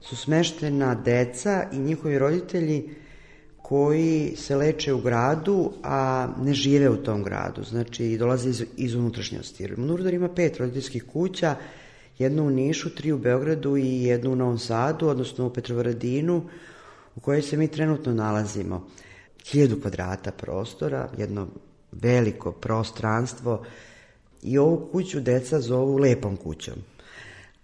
su 0.01 0.17
smeštena 0.17 0.95
deca 0.95 1.65
i 1.73 1.79
njihovi 1.79 2.19
roditelji 2.19 2.91
koji 3.63 4.35
se 4.37 4.57
leče 4.57 4.93
u 4.93 5.01
gradu, 5.01 5.73
a 5.83 6.29
ne 6.43 6.55
žive 6.55 6.91
u 6.91 6.97
tom 6.97 7.23
gradu, 7.23 7.65
znači 7.65 8.17
dolaze 8.19 8.51
iz, 8.51 8.65
iz 8.77 8.95
unutrašnjosti. 8.95 9.69
Nurdor 9.77 10.15
ima 10.15 10.29
pet 10.29 10.59
roditeljskih 10.59 11.05
kuća, 11.13 11.57
jednu 12.19 12.47
u 12.47 12.51
Nišu, 12.51 12.95
tri 12.95 13.13
u 13.13 13.19
Beogradu 13.19 13.77
i 13.77 14.03
jednu 14.03 14.33
u 14.33 14.37
Novom 14.37 14.59
Sadu, 14.59 15.09
odnosno 15.09 15.47
u 15.47 15.51
Petrovaradinu, 15.51 16.43
u 17.17 17.21
kojoj 17.21 17.43
se 17.43 17.57
mi 17.57 17.69
trenutno 17.69 18.15
nalazimo 18.15 18.87
hiljadu 19.45 19.81
kvadrata 19.81 20.33
prostora, 20.33 21.09
jedno 21.19 21.49
veliko 21.93 22.53
prostranstvo 22.53 23.65
i 24.43 24.59
ovu 24.59 24.89
kuću 24.93 25.21
deca 25.21 25.61
zovu 25.61 25.97
lepom 25.97 26.37
kućom. 26.37 26.75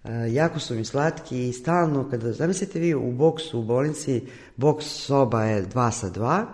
E, 0.05 0.33
jako 0.33 0.61
su 0.61 0.75
mi 0.75 0.85
slatki 0.85 1.49
i 1.49 1.53
stalno, 1.53 2.11
kada, 2.11 2.33
zamislite 2.33 2.79
vi 2.79 2.95
u 2.95 3.13
boksu 3.13 3.59
u 3.59 3.63
bolnici, 3.63 4.23
boks 4.57 4.87
soba 4.87 5.45
je 5.45 5.63
dva 5.63 5.91
sa 5.91 6.11
dva 6.11 6.47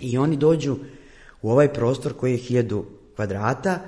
i 0.00 0.18
oni 0.18 0.36
dođu 0.36 0.76
u 1.42 1.50
ovaj 1.50 1.72
prostor 1.72 2.12
koji 2.12 2.32
je 2.32 2.38
hiljadu 2.38 2.84
kvadrata, 3.16 3.78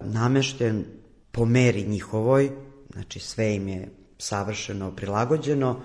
namešten 0.00 0.84
po 1.32 1.44
meri 1.44 1.84
njihovoj, 1.86 2.50
znači 2.92 3.20
sve 3.20 3.54
im 3.54 3.68
je 3.68 3.88
savršeno 4.18 4.90
prilagođeno, 4.90 5.80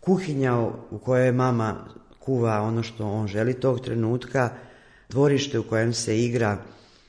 kuhinja 0.00 0.60
u 0.90 0.98
kojoj 0.98 1.32
mama 1.32 1.84
kuva 2.18 2.60
ono 2.60 2.82
što 2.82 3.06
on 3.06 3.26
želi 3.26 3.60
tog 3.60 3.80
trenutka, 3.80 4.50
dvorište 5.12 5.58
u 5.58 5.62
kojem 5.62 5.92
se 5.92 6.20
igra, 6.24 6.58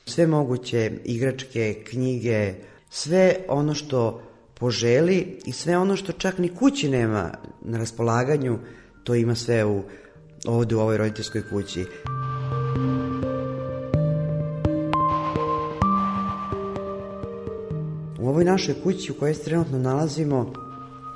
sve 0.05 0.27
moguće 0.27 0.91
igračke, 1.05 1.83
knjige, 1.89 2.53
sve 2.89 3.35
ono 3.47 3.73
što 3.73 4.21
poželi 4.53 5.39
i 5.45 5.51
sve 5.51 5.77
ono 5.77 5.95
što 5.95 6.11
čak 6.11 6.37
ni 6.37 6.49
kući 6.49 6.89
nema 6.89 7.31
na 7.61 7.77
raspolaganju, 7.77 8.59
to 9.03 9.15
ima 9.15 9.35
sve 9.35 9.65
u, 9.65 9.83
ovde 10.45 10.75
u 10.75 10.79
ovoj 10.79 10.97
roditeljskoj 10.97 11.49
kući. 11.49 11.85
U 18.19 18.29
ovoj 18.29 18.45
našoj 18.45 18.75
kući 18.83 19.11
u 19.11 19.15
kojoj 19.15 19.33
se 19.33 19.43
trenutno 19.43 19.79
nalazimo 19.79 20.53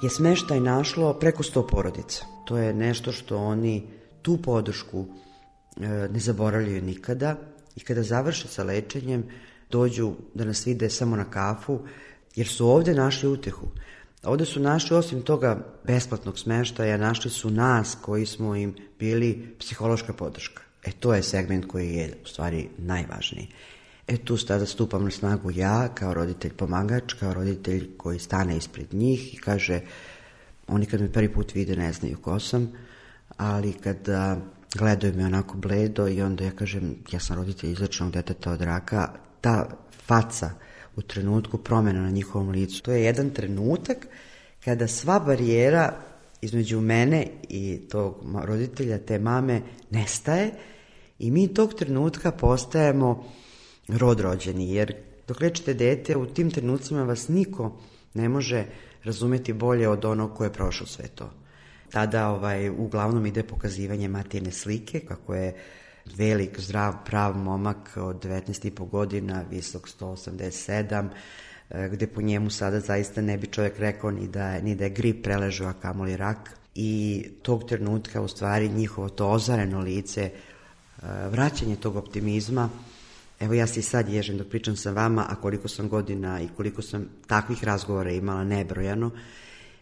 je 0.03 0.09
smeštaj 0.09 0.59
našlo 0.59 1.13
preko 1.13 1.43
100 1.43 1.69
porodica. 1.69 2.25
To 2.45 2.57
je 2.57 2.73
nešto 2.73 3.11
što 3.11 3.37
oni 3.37 3.87
tu 4.21 4.37
podršku 4.37 5.05
ne 5.79 6.19
zaboravljaju 6.19 6.81
nikada 6.81 7.35
i 7.75 7.79
kada 7.79 8.03
završe 8.03 8.47
sa 8.47 8.63
lečenjem 8.63 9.23
dođu 9.71 10.13
da 10.33 10.45
nas 10.45 10.67
vide 10.67 10.89
samo 10.89 11.15
na 11.15 11.25
kafu 11.31 11.79
jer 12.35 12.47
su 12.47 12.67
ovde 12.69 12.93
našli 12.93 13.29
utehu. 13.29 13.67
Ovde 14.23 14.45
su 14.45 14.59
našli 14.59 14.97
osim 14.97 15.21
toga 15.21 15.65
besplatnog 15.83 16.39
smeštaja, 16.39 16.97
našli 16.97 17.31
su 17.31 17.49
nas 17.49 17.97
koji 18.01 18.25
smo 18.25 18.55
im 18.55 18.75
bili 18.99 19.55
psihološka 19.59 20.13
podrška. 20.13 20.61
E 20.83 20.91
to 20.91 21.13
je 21.13 21.23
segment 21.23 21.65
koji 21.67 21.93
je 21.93 22.17
u 22.23 22.27
stvari 22.27 22.69
najvažniji. 22.77 23.47
E 24.07 24.17
tu 24.17 24.37
sada 24.37 24.65
stupam 24.65 25.03
na 25.03 25.11
snagu 25.11 25.51
ja 25.51 25.87
kao 25.95 26.13
roditelj 26.13 26.53
pomagač, 26.53 27.13
kao 27.13 27.33
roditelj 27.33 27.97
koji 27.97 28.19
stane 28.19 28.57
ispred 28.57 28.93
njih 28.93 29.33
i 29.33 29.37
kaže 29.37 29.81
oni 30.67 30.85
kad 30.85 31.01
me 31.01 31.11
prvi 31.11 31.33
put 31.33 31.53
vide 31.53 31.75
ne 31.75 31.93
znaju 31.93 32.17
ko 32.17 32.39
sam, 32.39 32.71
ali 33.37 33.73
kada 33.73 34.37
gledaju 34.77 35.13
me 35.15 35.25
onako 35.25 35.57
bledo 35.57 36.07
i 36.07 36.21
onda 36.21 36.43
ja 36.43 36.51
kažem 36.51 36.95
ja 37.11 37.19
sam 37.19 37.35
roditelj 37.35 37.71
izlečenog 37.71 38.13
deteta 38.13 38.51
od 38.51 38.61
raka, 38.61 39.13
ta 39.41 39.69
faca 40.05 40.49
u 40.95 41.01
trenutku 41.01 41.57
promena 41.57 42.01
na 42.01 42.09
njihovom 42.09 42.49
licu, 42.49 42.83
to 42.83 42.91
je 42.91 43.03
jedan 43.03 43.29
trenutak 43.29 44.07
kada 44.65 44.87
sva 44.87 45.19
barijera 45.19 45.93
između 46.41 46.81
mene 46.81 47.27
i 47.49 47.79
tog 47.89 48.23
roditelja, 48.43 48.97
te 48.97 49.19
mame, 49.19 49.61
nestaje 49.89 50.51
i 51.19 51.31
mi 51.31 51.53
tog 51.53 51.73
trenutka 51.73 52.31
postajemo 52.31 53.23
rod 53.87 54.19
rođeni, 54.19 54.73
jer 54.73 54.95
dok 55.27 55.41
lečite 55.41 55.73
dete, 55.73 56.17
u 56.17 56.25
tim 56.25 56.51
trenucima 56.51 57.03
vas 57.03 57.27
niko 57.27 57.79
ne 58.13 58.29
može 58.29 58.65
razumeti 59.03 59.53
bolje 59.53 59.89
od 59.89 60.05
onog 60.05 60.37
ko 60.37 60.43
je 60.43 60.53
prošao 60.53 60.87
sve 60.87 61.07
to. 61.07 61.31
Tada 61.91 62.29
ovaj, 62.29 62.69
uglavnom 62.69 63.25
ide 63.25 63.43
pokazivanje 63.43 64.07
matine 64.07 64.51
slike, 64.51 64.99
kako 64.99 65.35
je 65.35 65.55
velik, 66.15 66.59
zdrav, 66.59 66.93
prav 67.05 67.37
momak 67.37 67.97
od 67.97 68.25
19,5 68.25 68.89
godina, 68.89 69.43
visok 69.51 69.89
187, 69.99 71.09
eh, 71.69 71.89
gde 71.89 72.07
po 72.07 72.21
njemu 72.21 72.49
sada 72.49 72.79
zaista 72.79 73.21
ne 73.21 73.37
bi 73.37 73.47
čovjek 73.47 73.79
rekao 73.79 74.11
ni 74.11 74.27
da, 74.27 74.59
ni 74.59 74.75
da 74.75 74.83
je 74.83 74.89
grip 74.89 75.23
preležao, 75.23 75.69
a 75.69 75.73
kamoli 75.73 76.17
rak. 76.17 76.49
I 76.75 77.23
tog 77.41 77.63
trenutka, 77.63 78.21
u 78.21 78.27
stvari, 78.27 78.69
njihovo 78.69 79.09
to 79.09 79.29
ozareno 79.29 79.79
lice, 79.79 80.21
eh, 80.21 81.05
vraćanje 81.29 81.75
tog 81.75 81.95
optimizma, 81.95 82.69
Evo 83.39 83.53
ja 83.53 83.67
se 83.67 83.79
i 83.79 83.83
sad 83.83 84.09
ježem 84.09 84.37
dok 84.37 84.47
pričam 84.47 84.75
sa 84.75 84.91
vama, 84.91 85.25
a 85.29 85.35
koliko 85.35 85.67
sam 85.67 85.89
godina 85.89 86.41
i 86.41 86.47
koliko 86.57 86.81
sam 86.81 87.05
takvih 87.27 87.63
razgovora 87.63 88.11
imala 88.11 88.43
nebrojano, 88.43 89.11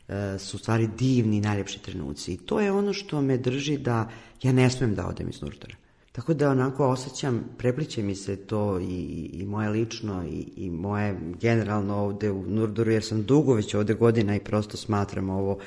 e, 0.08 0.40
su 0.40 0.58
stvari 0.58 0.90
divni, 0.98 1.42
najljepši 1.42 1.82
trenuci. 1.82 2.34
I 2.34 2.38
to 2.38 2.60
je 2.60 2.72
ono 2.72 2.94
što 2.94 3.22
me 3.22 3.38
drži 3.38 3.78
da 3.78 4.10
ja 4.44 4.52
ne 4.52 4.70
smem 4.70 4.96
da 4.96 5.08
odem 5.08 5.30
iz 5.30 5.42
Nurdora. 5.42 5.76
Tako 6.12 6.34
da 6.34 6.50
onako 6.50 6.88
osjećam, 6.88 7.44
prepliče 7.58 8.04
mi 8.04 8.16
se 8.16 8.36
to 8.36 8.80
i, 8.80 9.30
i 9.34 9.46
moje 9.46 9.70
lično 9.70 10.26
i, 10.28 10.46
i 10.56 10.70
moje 10.70 11.20
generalno 11.42 11.96
ovde 11.96 12.32
u 12.32 12.44
Nurdoru, 12.48 12.92
jer 12.92 13.04
sam 13.04 13.24
dugo 13.24 13.54
već 13.54 13.74
ovde 13.74 13.94
godina 13.94 14.36
i 14.36 14.40
prosto 14.40 14.78
smatram 14.78 15.30
ovo 15.30 15.58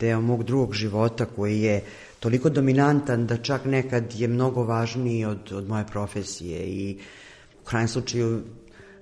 deo 0.00 0.20
mog 0.20 0.44
drugog 0.44 0.74
života 0.74 1.24
koji 1.24 1.60
je 1.60 1.84
toliko 2.20 2.50
dominantan 2.50 3.26
da 3.26 3.36
čak 3.36 3.64
nekad 3.64 4.04
je 4.14 4.28
mnogo 4.28 4.64
važniji 4.64 5.24
od, 5.24 5.52
od 5.52 5.68
moje 5.68 5.86
profesije 5.86 6.66
i 6.66 6.98
u 7.62 7.64
krajem 7.64 7.88
slučaju 7.88 8.42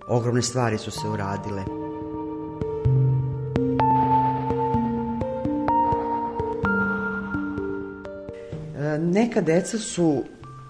ogromne 0.08 0.42
stvari 0.42 0.78
su 0.78 0.90
se 0.90 1.08
uradile. 1.08 1.85
Neka 9.16 9.40
deca 9.40 9.78
su 9.78 10.24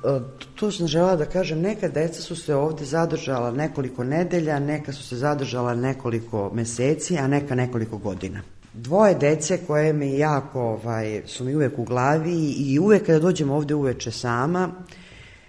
e, 0.04 0.20
to 0.54 0.70
sam 0.70 0.86
žela 0.86 1.16
da 1.16 1.24
kažem, 1.26 1.60
neka 1.60 1.88
deca 1.88 2.22
su 2.22 2.36
se 2.36 2.54
ovde 2.54 2.84
zadržala 2.84 3.50
nekoliko 3.50 4.04
nedelja, 4.04 4.58
neka 4.58 4.92
su 4.92 5.02
se 5.02 5.16
zadržala 5.16 5.74
nekoliko 5.74 6.50
meseci, 6.54 7.18
a 7.18 7.26
neka 7.26 7.54
nekoliko 7.54 7.98
godina. 7.98 8.42
dvoje 8.74 9.14
dece 9.14 9.58
koje 9.66 9.92
mi 9.92 10.18
jako, 10.18 10.60
ovaj, 10.60 11.22
su 11.26 11.44
mi 11.44 11.54
uvek 11.56 11.78
u 11.78 11.84
glavi 11.84 12.54
i 12.58 12.78
uvek 12.78 13.06
kada 13.06 13.18
dođem 13.18 13.50
ovde 13.50 13.74
uveče 13.74 14.10
sama, 14.10 14.70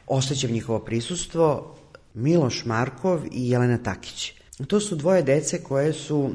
osjećam 0.08 0.52
njihovo 0.52 0.80
prisustvo, 0.80 1.76
Miloš 2.14 2.66
Markov 2.66 3.26
i 3.32 3.50
Jelena 3.50 3.78
Takić. 3.78 4.34
To 4.68 4.80
su 4.80 4.96
dvoje 4.96 5.22
dece 5.22 5.64
koje 5.64 5.94
su 5.94 6.32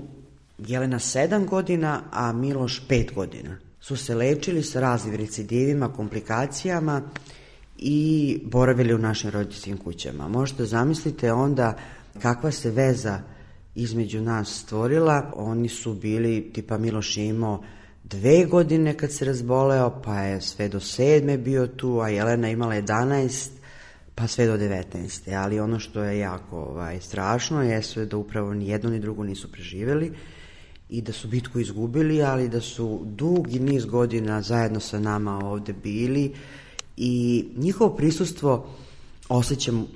Jelena 0.59 0.99
7 0.99 1.47
godina, 1.49 2.03
a 2.11 2.33
Miloš 2.33 2.83
5 2.89 3.15
godina. 3.15 3.72
Su 3.83 3.97
se 3.97 4.15
lečili 4.15 4.63
sa 4.63 4.81
raznim 4.81 5.15
recidivima, 5.15 5.93
komplikacijama 5.93 7.03
i 7.79 8.39
boravili 8.45 8.95
u 8.95 8.99
našim 8.99 9.31
roditeljskim 9.31 9.77
kućama. 9.77 10.29
Možete 10.29 10.65
zamislite 10.65 11.33
onda 11.33 11.79
kakva 12.23 12.51
se 12.51 12.71
veza 12.71 13.21
između 13.75 14.21
nas 14.21 14.61
stvorila. 14.61 15.33
Oni 15.37 15.69
su 15.69 15.95
bili, 15.95 16.51
tipa 16.53 16.79
Miloš 16.79 17.17
je 17.17 17.27
imao 17.27 17.63
dve 18.05 18.45
godine 18.45 18.97
kad 18.97 19.13
se 19.13 19.25
razboleo, 19.25 20.03
pa 20.05 20.21
je 20.21 20.41
sve 20.41 20.69
do 20.69 20.81
sedme 20.81 21.39
bio 21.39 21.67
tu, 21.67 22.01
a 22.01 22.09
Jelena 22.09 22.49
imala 22.49 22.75
11, 22.75 23.49
pa 24.15 24.27
sve 24.27 24.47
do 24.47 24.57
19. 24.57 25.37
Ali 25.37 25.61
ono 25.61 25.79
što 25.79 26.03
je 26.03 26.19
jako 26.19 26.57
ovaj, 26.57 27.01
strašno 27.01 27.63
je 27.63 27.83
da 28.11 28.17
upravo 28.17 28.55
ni 28.55 28.69
jedno 28.69 28.91
ni 28.91 29.01
drugo 29.01 29.25
nisu 29.25 29.53
preživeli 29.53 30.13
i 30.93 31.01
da 31.03 31.13
su 31.13 31.29
bitku 31.29 31.61
izgubili, 31.61 32.23
ali 32.23 32.49
da 32.49 32.61
su 32.61 33.01
dugi 33.05 33.59
niz 33.59 33.85
godina 33.85 34.43
zajedno 34.43 34.81
sa 34.81 34.99
nama 35.01 35.39
ovde 35.39 35.73
bili. 35.73 36.35
I 36.97 37.45
njihovo 37.57 37.97
prisustvo 37.97 38.67
osjećam 39.29 39.87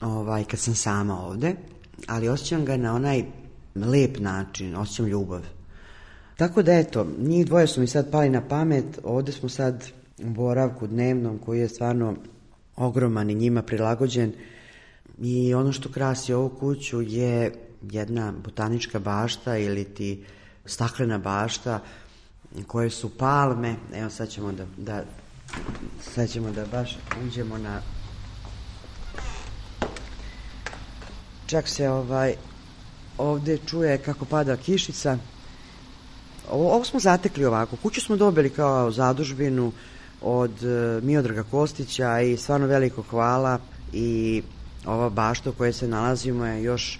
ovaj, 0.00 0.44
kad 0.44 0.60
sam 0.60 0.74
sama 0.74 1.26
ovde, 1.26 1.54
ali 2.06 2.28
osjećam 2.28 2.64
ga 2.64 2.76
na 2.76 2.94
onaj 2.94 3.24
lep 3.74 4.18
način, 4.18 4.76
osjećam 4.76 5.06
ljubav. 5.06 5.42
Tako 6.36 6.62
da 6.62 6.72
eto, 6.72 7.06
njih 7.18 7.46
dvoje 7.46 7.66
su 7.66 7.80
mi 7.80 7.86
sad 7.86 8.10
pali 8.10 8.30
na 8.30 8.48
pamet, 8.48 8.98
ovde 9.04 9.32
smo 9.32 9.48
sad 9.48 9.90
u 10.18 10.30
boravku 10.30 10.86
dnevnom 10.86 11.38
koji 11.38 11.60
je 11.60 11.68
stvarno 11.68 12.14
ogroman 12.76 13.30
i 13.30 13.34
njima 13.34 13.62
prilagođen. 13.62 14.32
I 15.18 15.54
ono 15.54 15.72
što 15.72 15.92
krasi 15.92 16.32
ovu 16.32 16.48
kuću 16.48 17.02
je 17.02 17.52
jedna 17.82 18.32
botanička 18.44 18.98
bašta 18.98 19.58
ili 19.58 19.84
ti 19.84 20.24
staklena 20.66 21.18
bašta 21.18 21.80
koje 22.66 22.90
su 22.90 23.08
palme, 23.08 23.76
evo 23.94 24.10
sad 24.10 24.28
ćemo 24.28 24.52
da, 24.52 24.64
da 24.76 25.02
sad 26.14 26.30
ćemo 26.30 26.50
da 26.50 26.66
baš 26.66 26.96
uđemo 27.26 27.58
na 27.58 27.80
čak 31.46 31.68
se 31.68 31.90
ovaj 31.90 32.34
ovde 33.18 33.58
čuje 33.66 33.98
kako 33.98 34.24
pada 34.24 34.56
kišica. 34.56 35.18
Ovo, 36.50 36.74
ovo 36.74 36.84
smo 36.84 37.00
zatekli 37.00 37.44
ovako. 37.44 37.76
Kuću 37.76 38.00
smo 38.00 38.16
dobili 38.16 38.50
kao 38.50 38.90
zadužbinu 38.90 39.72
od 40.22 40.50
uh, 40.50 41.04
Miodraga 41.04 41.42
Kostića 41.42 42.20
i 42.20 42.36
stvarno 42.36 42.66
veliko 42.66 43.02
hvala 43.02 43.58
i 43.92 44.42
ova 44.86 45.10
bašta 45.10 45.50
u 45.50 45.52
kojoj 45.52 45.72
se 45.72 45.88
nalazimo 45.88 46.46
je 46.46 46.62
još 46.62 46.98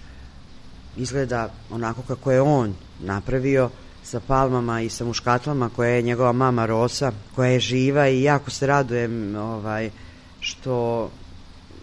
izgleda 0.97 1.49
onako 1.71 2.01
kako 2.01 2.31
je 2.31 2.41
on 2.41 2.73
napravio 2.99 3.69
sa 4.03 4.19
palmama 4.19 4.81
i 4.81 4.89
sa 4.89 5.05
muškatlama 5.05 5.69
koje 5.75 5.95
je 5.95 6.01
njegova 6.01 6.31
mama 6.31 6.65
Rosa, 6.65 7.11
koja 7.35 7.49
je 7.49 7.59
živa 7.59 8.07
i 8.07 8.23
jako 8.23 8.51
se 8.51 8.67
radujem 8.67 9.35
ovaj, 9.35 9.89
što 10.39 11.09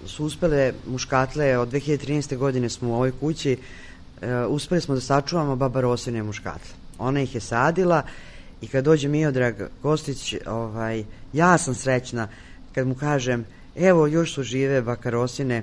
su 0.07 0.25
uspele 0.25 0.73
muškatle, 0.87 1.59
od 1.59 1.73
2013. 1.73 2.37
godine 2.37 2.69
smo 2.69 2.89
u 2.91 2.95
ovoj 2.95 3.13
kući, 3.21 3.57
e, 4.23 4.45
uspeli 4.47 4.81
smo 4.81 4.95
da 4.95 5.01
sačuvamo 5.01 5.57
baba 5.57 5.81
Rosine 5.81 6.23
muškatle. 6.23 6.75
Ona 6.99 7.21
ih 7.21 7.35
je 7.35 7.41
sadila 7.41 8.03
i 8.61 8.69
kad 8.69 8.85
dođe 8.85 9.09
Miodrag 9.09 9.55
Kostić, 9.83 10.35
ovaj, 10.47 11.05
ja 11.33 11.59
sam 11.59 11.75
srećna 11.75 12.29
kad 12.75 12.87
mu 12.87 12.95
kažem, 12.95 13.45
evo 13.77 14.07
još 14.07 14.35
su 14.35 14.43
žive 14.43 14.83
baka 14.83 15.11
Rosine 15.11 15.63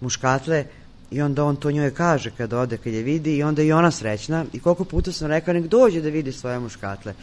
muškatle, 0.00 0.64
I 1.10 1.22
onda 1.22 1.44
on 1.44 1.56
to 1.56 1.70
njoj 1.70 1.94
kaže 1.94 2.30
kad 2.36 2.52
ode, 2.52 2.76
kad 2.76 2.92
je 2.92 3.02
vidi 3.02 3.36
i 3.36 3.42
onda 3.42 3.62
i 3.62 3.72
ona 3.72 3.90
srećna. 3.90 4.44
I 4.52 4.60
koliko 4.60 4.84
puta 4.84 5.12
sam 5.12 5.28
rekao, 5.28 5.54
nek 5.54 5.66
dođe 5.66 6.00
da 6.00 6.08
vidi 6.08 6.32
svoje 6.32 6.58
muškatle. 6.58 7.14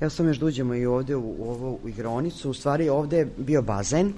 Evo 0.00 0.10
sam 0.10 0.28
još 0.28 0.38
duđemo 0.38 0.74
i 0.74 0.86
ovde 0.86 1.16
u, 1.16 1.34
u 1.38 1.50
ovu 1.50 1.78
igronicu. 1.86 2.50
U 2.50 2.54
stvari 2.54 2.88
ovde 2.88 3.16
je 3.16 3.28
bio 3.36 3.62
bazen. 3.62 4.12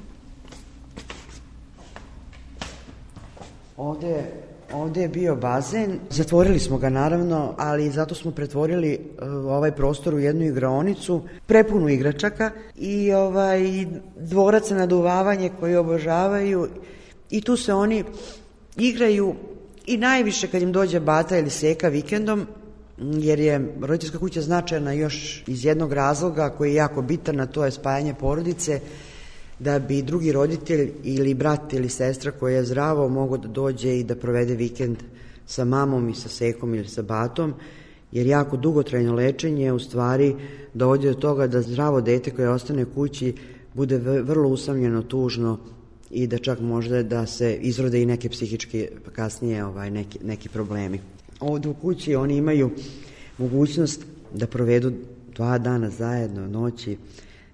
Ovde, 3.77 4.25
ovde 4.73 5.01
je 5.01 5.09
bio 5.09 5.37
bazen. 5.37 5.99
Zatvorili 6.11 6.59
smo 6.59 6.79
ga 6.79 6.89
naravno, 6.89 7.55
ali 7.59 7.91
zato 7.91 8.15
smo 8.15 8.31
pretvorili 8.31 8.99
uh, 8.99 9.29
ovaj 9.29 9.73
prostor 9.73 10.15
u 10.15 10.19
jednu 10.19 10.45
igronicu, 10.45 11.23
prepunu 11.47 11.89
igračaka 11.89 12.51
i 12.77 13.13
ovaj 13.13 13.87
dvorac 14.17 14.71
na 14.71 14.77
naduvavanje 14.77 15.51
koji 15.61 15.77
obožavaju 15.77 16.69
i 17.31 17.41
tu 17.41 17.57
se 17.57 17.75
oni 17.75 18.05
igraju 18.79 19.35
i 19.87 19.97
najviše 19.97 20.47
kad 20.47 20.62
im 20.62 20.73
dođe 20.73 21.01
bata 21.01 21.38
ili 21.38 21.51
seka 21.51 21.88
vikendom, 21.88 22.47
jer 23.01 23.41
je 23.41 23.75
roditeljska 23.81 24.19
kuća 24.19 24.43
značajna 24.43 24.93
još 24.93 25.43
iz 25.47 25.64
jednog 25.64 25.93
razloga 25.93 26.51
koji 26.51 26.71
je 26.71 26.75
jako 26.75 27.03
bitan, 27.03 27.41
a 27.41 27.47
to 27.47 27.64
je 27.64 27.71
spajanje 27.71 28.14
porodice, 28.14 28.81
da 29.59 29.79
bi 29.79 30.03
drugi 30.03 30.33
roditelj 30.33 30.93
ili 31.03 31.35
brat 31.35 31.73
ili 31.73 31.88
sestra 31.88 32.31
koja 32.31 32.57
je 32.57 32.64
zdravo 32.64 33.09
mogo 33.09 33.37
da 33.37 33.49
dođe 33.49 33.99
i 33.99 34.05
da 34.05 34.17
provede 34.17 34.55
vikend 34.55 34.97
sa 35.47 35.64
mamom 35.64 36.09
i 36.09 36.14
sa 36.14 36.29
sekom 36.29 36.75
ili 36.75 36.88
sa 36.88 37.03
batom, 37.03 37.55
jer 38.12 38.27
jako 38.27 38.57
dugotrajno 38.57 39.14
lečenje 39.14 39.73
u 39.73 39.79
stvari 39.79 40.37
dovodi 40.75 41.07
do 41.07 41.14
toga 41.14 41.47
da 41.47 41.62
zdravo 41.62 42.01
dete 42.01 42.31
koje 42.31 42.51
ostane 42.51 42.85
kući 42.85 43.35
bude 43.75 43.99
vrlo 43.99 44.49
usamljeno, 44.49 45.03
tužno 45.03 45.59
i 46.11 46.27
da 46.27 46.38
čak 46.38 46.61
možda 46.61 47.03
da 47.03 47.27
se 47.27 47.55
izrode 47.61 48.03
i 48.03 48.07
neke 48.07 48.29
psihičke 48.29 48.90
kasnije 49.12 49.64
ovaj, 49.64 49.90
neki, 49.90 50.18
neki 50.25 50.49
problemi. 50.49 51.01
Ovde 51.40 51.68
u 51.68 51.75
kući 51.75 52.14
oni 52.14 52.37
imaju 52.37 52.71
mogućnost 53.38 54.05
da 54.35 54.47
provedu 54.47 54.92
dva 55.35 55.59
dana 55.59 55.90
zajedno, 55.90 56.49
noći, 56.49 56.97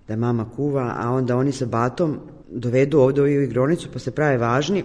da 0.09 0.17
mama 0.17 0.47
kuva, 0.57 0.95
a 0.99 1.11
onda 1.11 1.37
oni 1.37 1.53
sa 1.53 1.67
batom 1.67 2.19
dovedu 2.51 2.99
ovde 2.99 3.23
u 3.23 3.27
igronicu 3.27 3.89
pa 3.93 3.99
se 3.99 4.11
prave 4.11 4.39
važni, 4.39 4.85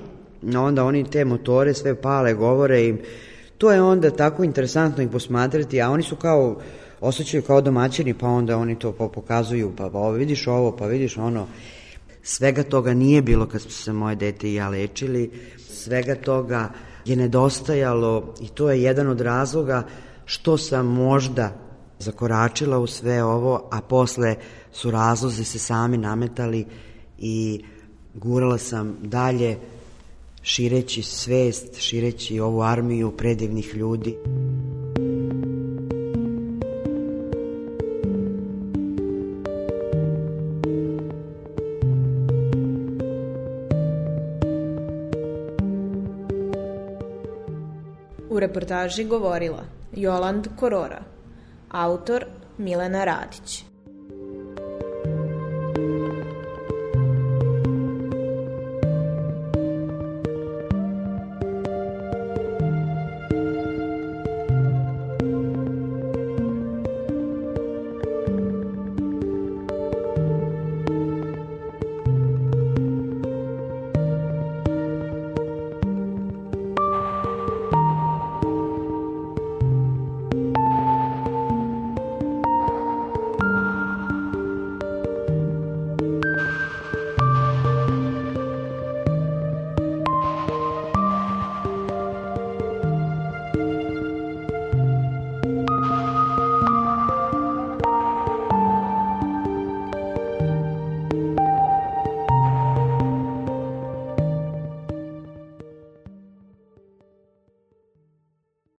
a 0.55 0.61
onda 0.61 0.83
oni 0.83 1.03
te 1.09 1.25
motore 1.25 1.73
sve 1.73 1.95
pale, 1.95 2.33
govore 2.33 2.85
im. 2.85 2.99
To 3.57 3.71
je 3.71 3.81
onda 3.81 4.09
tako 4.09 4.43
interesantno 4.43 5.03
ih 5.03 5.09
posmatrati, 5.09 5.81
a 5.81 5.89
oni 5.89 6.03
su 6.03 6.15
kao 6.15 6.59
osjećaju 7.01 7.43
kao 7.43 7.61
domaćini, 7.61 8.13
pa 8.13 8.27
onda 8.27 8.57
oni 8.57 8.79
to 8.79 8.91
pokazuju, 8.91 9.71
pa, 9.77 9.89
pa 9.89 10.09
vidiš 10.09 10.47
ovo, 10.47 10.77
pa 10.77 10.85
vidiš 10.85 11.17
ono. 11.17 11.47
Svega 12.23 12.63
toga 12.63 12.93
nije 12.93 13.21
bilo 13.21 13.47
kad 13.47 13.61
smo 13.61 13.71
se 13.71 13.93
moje 13.93 14.15
dete 14.15 14.49
i 14.49 14.53
ja 14.53 14.69
lečili, 14.69 15.31
svega 15.57 16.15
toga 16.15 16.71
je 17.05 17.15
nedostajalo 17.15 18.33
i 18.41 18.47
to 18.47 18.71
je 18.71 18.81
jedan 18.81 19.07
od 19.07 19.21
razloga 19.21 19.83
što 20.25 20.57
sam 20.57 20.85
možda 20.85 21.69
zakoračila 21.99 22.79
u 22.79 22.87
sve 22.87 23.23
ovo, 23.23 23.69
a 23.71 23.81
posle 23.81 24.35
su 24.71 24.91
razlozi 24.91 25.43
se 25.43 25.59
sami 25.59 25.97
nametali 25.97 26.65
i 27.17 27.63
gurala 28.13 28.57
sam 28.57 28.97
dalje 29.01 29.57
šireći 30.41 31.01
svest, 31.01 31.79
šireći 31.79 32.39
ovu 32.39 32.61
armiju 32.61 33.11
predivnih 33.17 33.75
ljudi. 33.75 34.17
Reportaži 48.39 49.03
govorila 49.03 49.63
Joland 49.91 50.47
Korora, 50.59 51.01
autor 51.69 52.25
Milena 52.57 53.05
Radić. 53.05 53.68